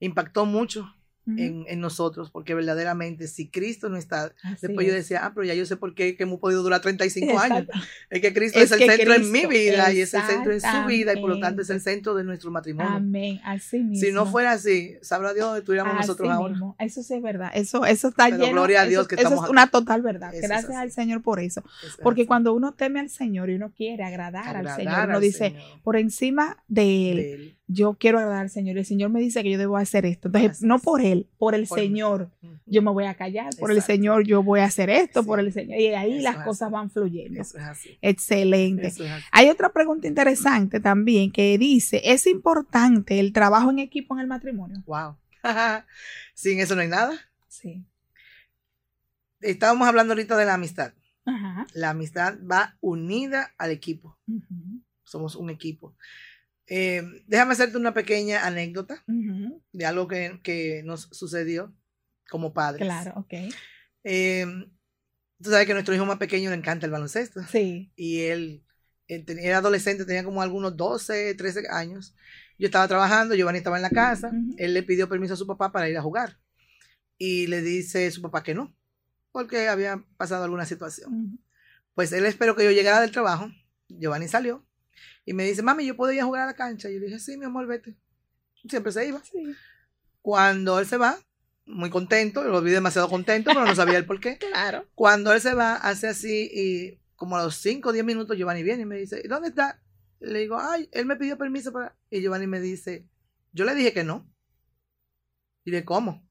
impactó 0.00 0.46
mucho 0.46 0.92
en, 1.26 1.64
en, 1.68 1.80
nosotros, 1.80 2.30
porque 2.30 2.54
verdaderamente 2.54 3.28
si 3.28 3.48
Cristo 3.48 3.88
no 3.88 3.96
está, 3.96 4.34
después 4.60 4.86
yo 4.86 4.92
decía, 4.92 5.24
ah, 5.24 5.32
pero 5.34 5.46
ya 5.46 5.54
yo 5.54 5.64
sé 5.64 5.76
por 5.76 5.94
qué 5.94 6.16
que 6.16 6.24
hemos 6.24 6.38
podido 6.38 6.62
durar 6.62 6.80
35 6.80 7.38
años. 7.38 7.66
Es 8.10 8.20
que 8.20 8.34
Cristo 8.34 8.60
es, 8.60 8.70
el 8.72 8.80
centro 8.80 9.14
en 9.14 9.32
mi 9.32 9.46
vida 9.46 9.92
y 9.92 10.00
es 10.00 10.12
el 10.12 10.22
centro 10.22 10.52
en 10.52 10.60
su 10.60 10.86
vida 10.86 11.14
y 11.14 11.20
por 11.20 11.30
lo 11.30 11.40
tanto 11.40 11.62
es 11.62 11.70
el 11.70 11.80
centro 11.80 12.14
de 12.14 12.24
nuestro 12.24 12.50
matrimonio. 12.50 12.92
Amén, 12.92 13.40
así 13.44 13.78
mismo. 13.78 14.06
Si 14.06 14.12
no 14.12 14.26
fuera 14.26 14.52
así, 14.52 14.96
sabrá 15.00 15.32
Dios 15.32 15.46
dónde 15.46 15.60
estuviéramos 15.60 15.94
nosotros 15.94 16.28
ahora. 16.30 16.56
Eso 16.78 17.02
sí 17.02 17.14
es 17.14 17.22
verdad, 17.22 17.50
eso, 17.54 17.86
eso 17.86 18.08
está 18.08 18.26
pero 18.26 18.38
lleno. 18.38 18.52
Gloria 18.52 18.82
a 18.82 18.86
Dios 18.86 19.06
eso, 19.06 19.08
que 19.08 19.14
eso 19.22 19.44
es 19.44 19.50
una 19.50 19.68
total 19.68 20.02
verdad. 20.02 20.32
Gracias 20.34 20.76
al 20.76 20.92
Señor 20.92 21.22
por 21.22 21.40
eso. 21.40 21.64
porque 22.02 22.26
cuando 22.26 22.52
uno 22.52 22.74
teme 22.74 23.00
al 23.00 23.08
Señor 23.08 23.48
y 23.48 23.54
uno 23.54 23.72
quiere 23.72 24.04
agradar, 24.04 24.56
al 24.56 24.76
Señor, 24.76 25.08
uno 25.08 25.20
dice, 25.20 25.54
por 25.82 25.96
encima 25.96 26.62
de 26.68 27.10
él 27.10 27.58
yo 27.66 27.94
quiero 27.94 28.18
agradar 28.18 28.42
al 28.42 28.50
Señor. 28.50 28.76
El 28.76 28.84
Señor 28.84 29.10
me 29.10 29.20
dice 29.20 29.42
que 29.42 29.50
yo 29.50 29.58
debo 29.58 29.76
hacer 29.76 30.04
esto. 30.04 30.28
Entonces, 30.28 30.62
no 30.62 30.78
por 30.78 31.00
Él, 31.00 31.28
por 31.38 31.54
el 31.54 31.66
Señor, 31.66 32.30
yo 32.66 32.82
me 32.82 32.90
voy 32.90 33.04
a 33.04 33.14
callar. 33.14 33.50
Por 33.58 33.70
el 33.70 33.82
Señor, 33.82 34.24
yo 34.26 34.42
voy 34.42 34.60
a 34.60 34.64
hacer 34.64 34.90
esto. 34.90 35.24
Por 35.24 35.40
el 35.40 35.52
Señor. 35.52 35.80
Y 35.80 35.86
ahí 35.94 36.20
las 36.20 36.44
cosas 36.44 36.70
van 36.70 36.90
fluyendo. 36.90 37.40
Eso 37.40 37.58
es 37.58 37.64
así. 37.64 37.98
Excelente. 38.02 38.92
Hay 39.32 39.48
otra 39.48 39.72
pregunta 39.72 40.06
interesante 40.06 40.80
también 40.80 41.32
que 41.32 41.56
dice: 41.58 42.00
¿es 42.04 42.26
importante 42.26 43.18
el 43.20 43.32
trabajo 43.32 43.70
en 43.70 43.78
equipo 43.78 44.14
en 44.14 44.20
el 44.20 44.26
matrimonio? 44.26 44.82
Wow. 44.86 45.16
Sin 46.34 46.60
eso 46.60 46.74
no 46.74 46.82
hay 46.82 46.88
nada. 46.88 47.18
Sí. 47.48 47.84
Estábamos 49.40 49.86
hablando 49.88 50.12
ahorita 50.12 50.36
de 50.36 50.44
la 50.44 50.54
amistad. 50.54 50.92
La 51.72 51.90
amistad 51.90 52.38
va 52.40 52.76
unida 52.80 53.54
al 53.56 53.70
equipo. 53.70 54.18
Somos 55.04 55.36
un 55.36 55.48
equipo. 55.48 55.94
Eh, 56.66 57.02
déjame 57.26 57.52
hacerte 57.52 57.76
una 57.76 57.92
pequeña 57.92 58.46
anécdota 58.46 59.04
de 59.06 59.86
algo 59.86 60.08
que, 60.08 60.82
nos 60.84 61.08
sucedió 61.12 61.74
como 62.28 62.54
padres. 62.54 62.82
Claro, 62.82 63.12
ok. 63.16 63.34
Eh, 64.04 64.46
tú 65.42 65.50
sabes 65.50 65.66
que 65.66 65.72
a 65.72 65.74
nuestro 65.74 65.94
hijo 65.94 66.06
más 66.06 66.18
pequeño 66.18 66.50
le 66.50 66.56
encanta 66.56 66.86
el 66.86 66.92
baloncesto. 66.92 67.42
Sí. 67.50 67.92
Y 67.96 68.20
él, 68.22 68.64
era 69.08 69.58
adolescente, 69.58 70.04
tenía 70.04 70.24
como 70.24 70.42
algunos 70.42 70.76
12, 70.76 71.34
13 71.34 71.64
años. 71.70 72.14
Yo 72.58 72.66
estaba 72.66 72.88
trabajando, 72.88 73.34
Giovanni 73.34 73.58
estaba 73.58 73.76
en 73.76 73.82
la 73.82 73.90
casa. 73.90 74.30
Él 74.56 74.74
le 74.74 74.82
pidió 74.82 75.08
permiso 75.08 75.34
a 75.34 75.38
su 75.38 75.46
papá 75.46 75.72
para 75.72 75.88
ir 75.88 75.98
a 75.98 76.02
jugar. 76.02 76.38
Y 77.18 77.46
le 77.46 77.62
dice 77.62 78.10
su 78.10 78.22
papá 78.22 78.42
que 78.42 78.54
no, 78.54 78.74
porque 79.32 79.68
había 79.68 80.04
pasado 80.16 80.44
alguna 80.44 80.64
situación. 80.64 81.38
Pues 81.94 82.12
él 82.12 82.24
esperó 82.26 82.56
que 82.56 82.64
yo 82.64 82.70
llegara 82.70 83.00
del 83.00 83.10
trabajo. 83.10 83.50
Giovanni 83.88 84.28
salió 84.28 84.66
y 85.24 85.32
me 85.32 85.44
dice, 85.44 85.62
mami, 85.62 85.86
¿yo 85.86 85.96
puedo 85.96 86.12
ir 86.12 86.20
a 86.20 86.24
jugar 86.24 86.42
a 86.42 86.46
la 86.46 86.54
cancha? 86.54 86.90
Y 86.90 86.94
yo 86.94 87.00
le 87.00 87.06
dije, 87.06 87.18
sí, 87.18 87.36
mi 87.36 87.44
amor, 87.44 87.66
vete. 87.66 87.96
Siempre 88.68 88.92
se 88.92 89.06
iba. 89.08 89.22
Cuando 90.22 90.78
él 90.78 90.86
se 90.86 90.96
va, 90.96 91.18
muy 91.66 91.90
contento, 91.90 92.44
lo 92.44 92.60
vi 92.62 92.70
demasiado 92.70 93.08
contento, 93.08 93.50
pero 93.52 93.64
no 93.64 93.74
sabía 93.74 93.98
el 93.98 94.06
por 94.06 94.20
qué. 94.20 94.38
claro. 94.52 94.86
Cuando 94.94 95.32
él 95.32 95.40
se 95.40 95.54
va, 95.54 95.76
hace 95.76 96.08
así 96.08 96.50
y 96.52 96.98
como 97.16 97.36
a 97.36 97.42
los 97.42 97.56
5 97.56 97.88
o 97.88 97.92
10 97.92 98.04
minutos 98.04 98.36
Giovanni 98.36 98.62
viene 98.62 98.82
y 98.82 98.86
me 98.86 98.96
dice, 98.96 99.20
¿y 99.24 99.28
dónde 99.28 99.48
está? 99.48 99.80
Le 100.20 100.40
digo, 100.40 100.58
ay, 100.58 100.88
él 100.92 101.06
me 101.06 101.16
pidió 101.16 101.36
permiso 101.36 101.72
para... 101.72 101.96
Y 102.10 102.20
Giovanni 102.20 102.46
me 102.46 102.60
dice, 102.60 103.06
yo 103.52 103.64
le 103.64 103.74
dije 103.74 103.92
que 103.92 104.04
no. 104.04 104.30
Y 105.64 105.70
le 105.70 105.84
¿cómo? 105.84 106.26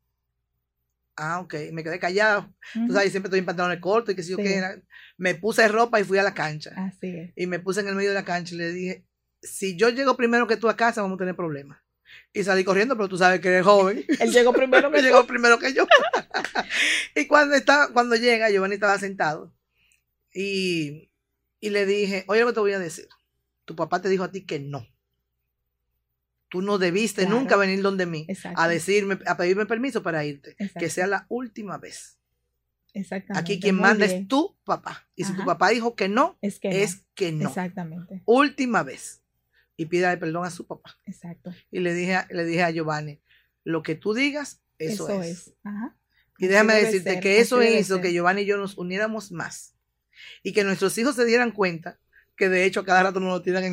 Ah, 1.16 1.40
ok, 1.42 1.56
me 1.72 1.84
quedé 1.84 2.00
callado. 2.00 2.52
Tú 2.74 2.94
sabes, 2.94 3.12
siempre 3.12 3.28
estoy 3.28 3.40
en 3.40 3.46
pantalones 3.46 3.80
cortos 3.80 4.14
y 4.14 4.16
que 4.16 4.24
si 4.24 4.32
yo 4.32 4.38
qué 4.38 4.82
Me 5.18 5.36
puse 5.36 5.68
ropa 5.68 6.00
y 6.00 6.04
fui 6.04 6.18
a 6.18 6.24
la 6.24 6.34
cancha. 6.34 6.72
Así 6.76 7.08
es. 7.08 7.34
Y 7.36 7.46
me 7.48 7.60
puse 7.60 7.82
en 7.82 7.88
el 7.88 7.96
medio 7.96 8.10
de 8.10 8.16
la 8.16 8.26
cancha 8.26 8.56
y 8.56 8.58
le 8.58 8.72
dije, 8.72 9.06
si 9.42 9.76
yo 9.76 9.90
llego 9.90 10.18
primero 10.18 10.48
que 10.48 10.58
tú 10.58 10.70
a 10.70 10.76
casa, 10.76 11.02
vamos 11.02 11.18
a 11.18 11.20
tener 11.20 11.36
problemas. 11.36 11.80
Y 12.32 12.44
salí 12.44 12.64
corriendo, 12.64 12.96
pero 12.96 13.10
tú 13.10 13.18
sabes 13.18 13.40
que 13.42 13.50
eres 13.50 13.64
joven. 13.64 14.04
Él 14.20 14.32
llegó 14.32 14.54
primero 14.54 14.92
que 14.92 15.02
llegó 15.04 15.26
primero 15.28 15.60
que 15.60 15.74
yo. 15.74 15.86
y 17.16 17.28
cuando, 17.28 17.56
estaba, 17.56 17.94
cuando 17.94 18.16
llega, 18.16 18.50
Giovanni 18.50 18.76
estaba 18.76 18.98
sentado. 18.98 19.54
Y, 20.34 21.12
y 21.60 21.70
le 21.70 21.86
dije, 21.86 22.24
oye, 22.28 22.42
lo 22.42 22.48
que 22.48 22.54
te 22.54 22.60
voy 22.60 22.74
a 22.74 22.80
decir. 22.80 23.08
Tu 23.66 23.76
papá 23.76 24.02
te 24.02 24.10
dijo 24.10 24.24
a 24.24 24.32
ti 24.32 24.46
que 24.46 24.60
no. 24.60 24.86
Tú 26.54 26.62
no 26.62 26.78
debiste 26.78 27.26
nunca 27.26 27.58
venir 27.58 27.82
donde 27.82 28.06
mí 28.06 28.28
a 28.56 28.68
decirme, 28.68 29.18
a 29.26 29.38
pedirme 29.38 29.66
permiso 29.66 30.04
para 30.04 30.24
irte. 30.24 30.56
Que 30.78 30.88
sea 30.92 31.08
la 31.08 31.26
última 31.28 31.80
vez. 31.80 32.20
Exactamente. 32.94 33.40
Aquí 33.40 33.60
quien 33.60 33.74
manda 33.78 34.06
es 34.06 34.28
tu 34.28 34.56
papá. 34.64 35.10
Y 35.16 35.24
si 35.24 35.36
tu 35.36 35.44
papá 35.46 35.70
dijo 35.70 35.96
que 35.96 36.10
no, 36.10 36.38
es 36.42 36.60
que 36.60 37.32
no. 37.32 37.50
Exactamente. 37.50 38.22
Última 38.26 38.84
vez. 38.84 39.24
Y 39.78 39.88
pídale 39.88 40.18
perdón 40.18 40.46
a 40.46 40.52
su 40.52 40.68
papá. 40.68 40.96
Exacto. 41.08 41.52
Y 41.72 41.80
le 41.80 41.96
dije, 41.96 42.18
a, 42.18 42.28
le 42.30 42.46
dije 42.46 42.62
a 42.62 42.70
Giovanni, 42.70 43.20
lo 43.64 43.82
que 43.82 43.96
tú 43.96 44.14
digas, 44.14 44.62
eso, 44.78 45.24
es. 45.24 45.56
Y 46.38 46.46
déjame 46.46 46.76
decirte 46.76 47.20
que 47.20 47.40
eso 47.40 47.64
hizo 47.64 48.00
que 48.00 48.14
Giovanni 48.14 48.44
y 48.44 48.46
yo 48.46 48.58
nos 48.58 48.78
uniéramos 48.78 49.32
más. 49.32 49.76
Y 50.44 50.54
que 50.54 50.64
nuestros 50.64 50.96
hijos 51.00 51.16
se 51.16 51.26
dieran 51.26 51.50
cuenta 51.50 52.00
que 52.36 52.50
de 52.50 52.66
hecho 52.66 52.84
cada 52.84 53.04
rato 53.04 53.20
nos 53.20 53.30
lo 53.30 53.42
tiran 53.42 53.64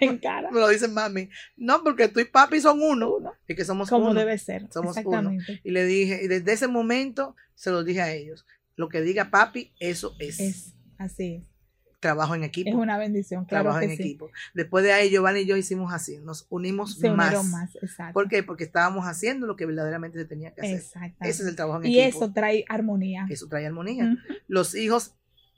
en, 0.00 0.18
cara. 0.18 0.50
Me 0.52 0.60
lo 0.60 0.68
dicen 0.68 0.92
mami. 0.92 1.30
No, 1.56 1.82
porque 1.82 2.08
tú 2.08 2.20
y 2.20 2.24
papi 2.24 2.60
son 2.60 2.82
uno. 2.82 3.32
Y 3.46 3.54
que 3.54 3.64
somos 3.64 3.88
Como 3.88 4.10
uno. 4.10 4.20
debe 4.20 4.38
ser. 4.38 4.68
Somos 4.72 4.96
uno. 5.04 5.32
Y 5.62 5.70
le 5.70 5.84
dije, 5.84 6.20
y 6.24 6.28
desde 6.28 6.52
ese 6.52 6.68
momento 6.68 7.36
se 7.54 7.70
lo 7.70 7.84
dije 7.84 8.00
a 8.00 8.12
ellos. 8.12 8.46
Lo 8.76 8.88
que 8.88 9.00
diga 9.00 9.30
papi, 9.30 9.72
eso 9.80 10.14
es. 10.18 10.40
Es, 10.40 10.74
así 10.98 11.42
es 11.42 11.58
trabajo 12.00 12.34
en 12.34 12.44
equipo. 12.44 12.70
Es 12.70 12.76
una 12.76 12.98
bendición, 12.98 13.44
claro. 13.44 13.64
Trabajo 13.64 13.84
en 13.84 13.90
equipo. 13.90 14.30
Después 14.54 14.84
de 14.84 14.92
ahí, 14.92 15.10
Giovanni 15.10 15.40
y 15.40 15.46
yo 15.46 15.56
hicimos 15.56 15.92
así, 15.92 16.18
nos 16.18 16.46
unimos 16.48 16.94
se 16.94 17.10
más. 17.10 17.44
más, 17.48 17.76
exacto. 17.76 18.14
¿Por 18.14 18.28
qué? 18.28 18.42
Porque 18.42 18.64
estábamos 18.64 19.04
haciendo 19.04 19.46
lo 19.46 19.56
que 19.56 19.66
verdaderamente 19.66 20.18
se 20.18 20.24
tenía 20.24 20.54
que 20.54 20.62
hacer. 20.62 20.76
Exacto. 20.76 21.24
Ese 21.24 21.42
es 21.42 21.48
el 21.48 21.56
trabajo 21.56 21.80
en 21.80 21.86
y 21.86 21.98
equipo. 21.98 22.04
Y 22.04 22.24
eso 22.24 22.32
trae 22.32 22.64
armonía. 22.68 23.26
Eso 23.28 23.48
trae 23.48 23.66
armonía. 23.66 24.16
Los 24.46 24.74
hijos 24.74 25.14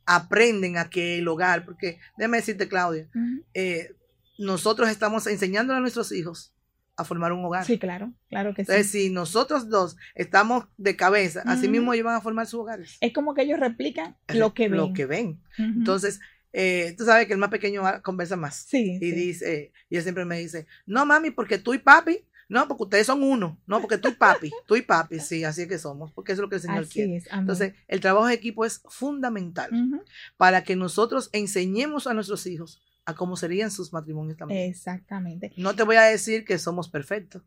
aprenden 0.07 0.77
a 0.79 0.91
que 0.91 1.19
el 1.19 1.29
hogar, 1.29 1.65
porque 1.65 1.99
déjame 2.17 2.39
decirte, 2.39 2.69
Claudia, 2.69 3.09
eh, 3.55 3.95
nosotros 4.39 4.89
estamos 4.89 5.27
enseñándole 5.27 5.79
a 5.79 5.81
nuestros 5.81 6.13
hijos 6.13 6.55
a 6.97 7.05
formar 7.05 7.33
un 7.33 7.45
hogar. 7.45 7.65
Sí, 7.65 7.79
claro, 7.79 8.13
claro 8.29 8.55
que 8.55 8.63
Entonces, 8.63 8.91
sí. 8.91 9.05
si 9.07 9.11
nosotros 9.11 9.69
dos 9.69 9.97
estamos 10.15 10.67
de 10.77 10.97
cabeza, 10.97 11.43
así 11.47 11.69
mismo 11.69 11.93
ellos 11.95 12.05
van 12.05 12.17
a 12.17 12.21
formar 12.21 12.47
sus 12.47 12.61
hogares. 12.61 12.99
Es 13.01 13.13
como 13.13 13.35
que 13.35 13.43
ellos 13.43 13.59
replican 13.59 14.17
lo 14.29 14.53
que 14.53 14.69
ven. 14.69 14.77
Lo 14.77 14.93
que 14.93 15.07
ven. 15.07 15.41
Entonces, 15.57 16.21
eh, 16.53 16.95
tú 16.99 17.05
sabes 17.05 17.27
que 17.27 17.33
el 17.33 17.39
más 17.39 17.51
pequeño 17.51 17.83
conversa 18.03 18.37
más. 18.37 18.67
Sí. 18.69 18.99
Y 19.01 19.13
dice, 19.13 19.73
y 19.89 19.97
él 19.97 20.03
siempre 20.03 20.25
me 20.25 20.39
dice, 20.39 20.67
no 20.87 21.07
mami, 21.07 21.31
porque 21.31 21.59
tú 21.59 21.75
y 21.75 21.79
papi, 21.79 22.27
no, 22.51 22.67
porque 22.67 22.83
ustedes 22.83 23.07
son 23.07 23.23
uno, 23.23 23.61
no, 23.67 23.81
porque 23.81 23.97
tú 23.97 24.09
y 24.09 24.15
papi, 24.15 24.51
tú 24.67 24.75
y 24.75 24.83
papi, 24.83 25.21
sí, 25.21 25.45
así 25.45 25.63
es 25.63 25.69
que 25.69 25.79
somos, 25.79 26.11
porque 26.13 26.33
eso 26.33 26.43
es 26.43 26.43
lo 26.43 26.49
que 26.49 26.57
el 26.57 26.63
Señor 26.63 26.83
así 26.83 26.93
quiere. 26.93 27.17
Es, 27.19 27.29
Entonces, 27.33 27.75
el 27.87 28.01
trabajo 28.01 28.27
de 28.27 28.35
equipo 28.35 28.65
es 28.65 28.83
fundamental 28.89 29.71
para 30.37 30.65
que 30.65 30.75
nosotros 30.75 31.31
enseñemos 31.33 32.09
a 32.09 32.15
nuestros 32.15 32.47
hijos 32.47 32.83
a 33.05 33.15
cómo 33.15 33.37
serían 33.37 33.71
sus 33.71 33.93
matrimonios 33.93 34.37
también. 34.37 34.69
Exactamente. 34.69 35.53
No 35.57 35.77
te 35.77 35.85
voy 35.85 35.95
a 35.97 36.03
decir 36.03 36.45
que 36.45 36.59
somos 36.59 36.89
perfectos, 36.89 37.43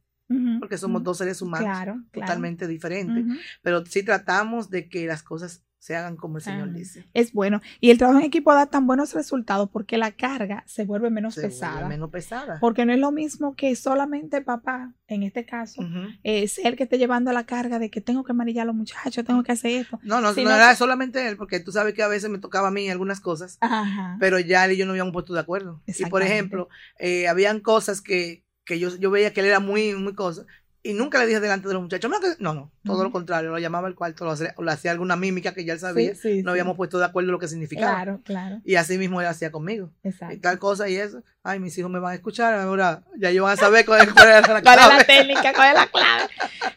porque 0.59 0.77
somos 0.77 1.03
dos 1.03 1.17
seres 1.17 1.41
humanos 1.41 1.67
claro, 1.67 2.01
totalmente 2.13 2.65
diferentes, 2.65 3.25
pero 3.61 3.85
sí 3.85 4.03
tratamos 4.03 4.69
de 4.69 4.87
que 4.87 5.05
las 5.05 5.21
cosas 5.21 5.65
se 5.83 5.97
hagan 5.97 6.15
como 6.15 6.37
el 6.37 6.43
Señor 6.43 6.71
dice. 6.71 7.09
Es 7.13 7.33
bueno. 7.33 7.61
Y 7.81 7.89
el 7.89 7.97
trabajo 7.97 8.19
en 8.19 8.25
equipo 8.25 8.53
da 8.53 8.67
tan 8.67 8.87
buenos 8.87 9.13
resultados 9.13 9.69
porque 9.69 9.97
la 9.97 10.13
carga 10.13 10.63
se 10.65 10.85
vuelve 10.85 11.09
menos 11.09 11.33
se 11.33 11.41
pesada. 11.41 11.73
Vuelve 11.73 11.89
menos 11.89 12.09
pesada. 12.09 12.57
Porque 12.61 12.85
no 12.85 12.93
es 12.93 12.99
lo 12.99 13.11
mismo 13.11 13.53
que 13.57 13.75
solamente 13.75 14.39
papá, 14.39 14.93
en 15.07 15.23
este 15.23 15.45
caso, 15.45 15.85
es 16.23 16.57
el 16.59 16.77
que 16.77 16.83
esté 16.83 16.97
llevando 16.97 17.33
la 17.33 17.45
carga 17.45 17.79
de 17.79 17.89
que 17.89 17.99
tengo 17.99 18.23
que 18.23 18.31
amarillar 18.31 18.63
a 18.63 18.67
los 18.67 18.75
muchachos, 18.75 19.25
tengo 19.25 19.43
que 19.43 19.51
hacer 19.51 19.71
esto. 19.81 19.99
No, 20.03 20.21
no, 20.21 20.31
no 20.31 20.41
era 20.41 20.73
solamente 20.77 21.27
él, 21.27 21.35
porque 21.35 21.59
tú 21.59 21.73
sabes 21.73 21.93
que 21.93 22.01
a 22.01 22.07
veces 22.07 22.29
me 22.29 22.39
tocaba 22.39 22.69
a 22.69 22.71
mí 22.71 22.89
algunas 22.89 23.19
cosas, 23.19 23.57
Ajá. 23.59 24.15
pero 24.21 24.39
ya 24.39 24.63
él 24.63 24.71
y 24.71 24.77
yo 24.77 24.85
no 24.85 24.91
habíamos 24.93 25.11
puesto 25.11 25.33
de 25.33 25.41
acuerdo. 25.41 25.83
Y 25.85 26.05
por 26.05 26.21
ejemplo, 26.21 26.69
eh, 26.97 27.27
habían 27.27 27.59
cosas 27.59 27.99
que, 27.99 28.45
que 28.63 28.79
yo, 28.79 28.95
yo 28.95 29.11
veía 29.11 29.33
que 29.33 29.41
él 29.41 29.47
era 29.47 29.59
muy, 29.59 29.95
muy 29.95 30.15
cosa, 30.15 30.45
y 30.85 30.93
nunca 30.93 31.17
le 31.17 31.27
dije 31.27 31.39
delante 31.39 31.69
de 31.69 31.73
los 31.73 31.81
muchachos, 31.81 32.11
no, 32.39 32.53
no, 32.53 32.71
todo 32.83 33.03
lo 33.03 33.11
contrario, 33.11 33.49
lo 33.51 33.57
llamaba 33.57 33.87
al 33.87 33.95
cuarto, 33.95 34.25
lo 34.25 34.31
hacía, 34.31 34.53
lo 34.57 34.69
hacía, 34.69 34.91
alguna 34.91 35.15
mímica 35.15 35.53
que 35.53 35.63
ya 35.63 35.73
él 35.73 35.79
sabía, 35.79 36.13
sí, 36.13 36.21
sí, 36.21 36.43
no 36.43 36.51
habíamos 36.51 36.75
puesto 36.75 36.99
de 36.99 37.05
acuerdo 37.05 37.31
lo 37.31 37.39
que 37.39 37.47
significaba. 37.47 37.93
Claro, 37.93 38.21
claro. 38.25 38.61
Y 38.65 38.75
así 38.75 38.97
mismo 38.97 39.21
él 39.21 39.27
hacía 39.27 39.49
conmigo. 39.49 39.89
Exacto. 40.03 40.35
Y 40.35 40.39
tal 40.39 40.59
cosa 40.59 40.89
y 40.89 40.97
eso. 40.97 41.23
Ay, 41.41 41.59
mis 41.59 41.77
hijos 41.77 41.91
me 41.91 41.99
van 41.99 42.11
a 42.11 42.15
escuchar, 42.15 42.53
ahora 42.53 43.03
ya 43.17 43.29
ellos 43.29 43.43
van 43.43 43.53
a 43.53 43.57
saber 43.57 43.85
cuál 43.85 44.01
es, 44.01 44.13
cuál 44.13 44.29
es 44.29 44.35
la 44.35 44.41
clave. 44.41 44.61
¿Cuál 44.63 44.79
es 44.79 44.87
la 44.97 45.03
técnica? 45.03 45.53
¿Cuál 45.53 45.69
es 45.69 45.75
la 45.75 45.87
clave? 45.87 46.29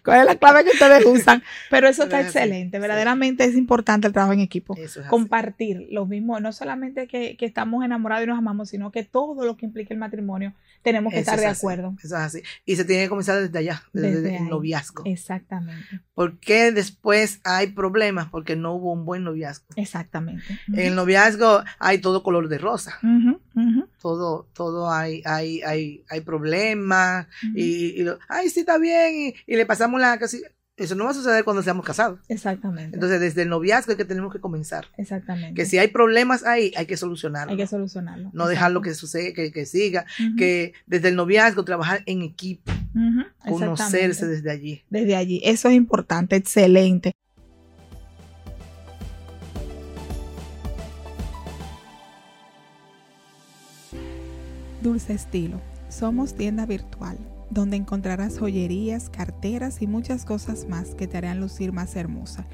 ¿Cuál 0.04 0.20
es 0.20 0.26
la 0.26 0.34
clave 0.36 0.64
que 0.64 0.70
ustedes 0.70 1.04
usan? 1.06 1.42
Pero 1.70 1.88
eso 1.88 2.04
está 2.04 2.20
excelente. 2.20 2.78
Verdaderamente 2.78 3.44
es 3.44 3.54
importante 3.56 4.06
el 4.06 4.12
trabajo 4.12 4.32
en 4.32 4.40
equipo. 4.40 4.74
Eso 4.76 5.00
es 5.00 5.06
Compartir 5.06 5.88
lo 5.90 6.06
mismo, 6.06 6.38
no 6.40 6.52
solamente 6.52 7.06
que, 7.06 7.36
que, 7.36 7.46
estamos 7.46 7.84
enamorados 7.84 8.24
y 8.24 8.26
nos 8.28 8.38
amamos, 8.38 8.68
sino 8.70 8.90
que 8.90 9.04
todo 9.04 9.44
lo 9.44 9.56
que 9.56 9.66
implica 9.66 9.94
el 9.94 9.98
matrimonio 10.00 10.52
tenemos 10.82 11.12
que 11.12 11.20
eso 11.20 11.30
estar 11.30 11.40
de 11.40 11.46
así. 11.46 11.58
acuerdo. 11.58 11.94
Eso 11.98 12.16
es 12.16 12.22
así. 12.22 12.42
Y 12.64 12.76
se 12.76 12.84
tiene 12.84 13.04
que 13.04 13.08
comenzar 13.08 13.40
desde 13.40 13.58
allá, 13.58 13.82
desde, 14.02 14.20
desde 14.20 14.36
el 14.38 14.48
noviazgo. 14.48 15.02
Exactamente. 15.06 16.00
¿Por 16.14 16.38
qué 16.38 16.72
después 16.72 17.40
hay 17.44 17.68
problemas? 17.68 18.28
Porque 18.30 18.56
no 18.56 18.74
hubo 18.74 18.92
un 18.92 19.04
buen 19.04 19.24
noviazgo. 19.24 19.66
Exactamente. 19.76 20.44
Uh 20.48 20.72
-huh. 20.72 20.78
En 20.80 20.86
el 20.86 20.94
noviazgo 20.94 21.62
hay 21.78 21.98
todo 21.98 22.22
color 22.22 22.48
de 22.48 22.58
rosa. 22.58 22.98
Uh 23.02 23.06
-huh, 23.06 23.40
uh 23.54 23.60
-huh. 23.60 23.88
Todo, 24.00 24.48
todo 24.52 24.90
hay, 24.90 25.22
hay, 25.24 25.62
hay, 25.62 26.04
hay 26.08 26.20
problemas. 26.20 27.26
Y, 27.54 28.00
y 28.00 28.02
lo, 28.02 28.18
ay, 28.28 28.48
sí, 28.50 28.60
está 28.60 28.78
bien. 28.78 29.14
Y, 29.14 29.34
y, 29.52 29.56
le 29.56 29.66
pasamos 29.66 30.00
la 30.00 30.18
casi. 30.18 30.42
Eso 30.76 30.94
no 30.94 31.04
va 31.04 31.10
a 31.12 31.14
suceder 31.14 31.42
cuando 31.42 31.62
seamos 31.62 31.86
casados. 31.86 32.20
Exactamente. 32.28 32.96
Entonces, 32.96 33.18
desde 33.18 33.42
el 33.42 33.48
noviazgo 33.48 33.92
es 33.92 33.96
que 33.96 34.04
tenemos 34.04 34.30
que 34.30 34.40
comenzar. 34.40 34.86
Exactamente. 34.98 35.54
Que 35.54 35.64
si 35.64 35.78
hay 35.78 35.88
problemas 35.88 36.44
ahí, 36.44 36.70
hay 36.76 36.84
que 36.84 36.98
solucionarlo. 36.98 37.52
Hay 37.52 37.56
que 37.56 37.66
solucionarlo. 37.66 38.30
No 38.34 38.46
dejarlo 38.46 38.82
que 38.82 38.92
suceda, 38.92 39.32
que, 39.32 39.52
que 39.52 39.64
siga. 39.64 40.04
Que 40.36 40.74
desde 40.86 41.08
el 41.08 41.16
noviazgo 41.16 41.64
trabajar 41.64 42.02
en 42.04 42.20
equipo. 42.20 42.70
Conocerse 43.48 44.26
desde 44.26 44.50
allí. 44.50 44.84
Desde 44.90 45.16
allí. 45.16 45.40
Eso 45.44 45.68
es 45.68 45.74
importante. 45.74 46.36
Excelente. 46.36 47.14
Dulce 54.82 55.14
Estilo. 55.14 55.58
Somos 55.88 56.34
tienda 56.34 56.66
virtual 56.66 57.16
donde 57.50 57.76
encontrarás 57.76 58.38
joyerías, 58.38 59.08
carteras 59.08 59.82
y 59.82 59.86
muchas 59.86 60.24
cosas 60.24 60.66
más 60.68 60.94
que 60.94 61.06
te 61.06 61.16
harán 61.18 61.40
lucir 61.40 61.72
más 61.72 61.96
hermosa. 61.96 62.46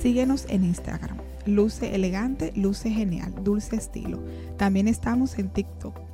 Síguenos 0.00 0.46
en 0.48 0.64
Instagram. 0.64 1.18
Luce 1.46 1.94
elegante, 1.94 2.52
luce 2.54 2.90
genial, 2.90 3.34
dulce 3.42 3.76
estilo. 3.76 4.22
También 4.56 4.88
estamos 4.88 5.38
en 5.38 5.48
TikTok 5.48 6.09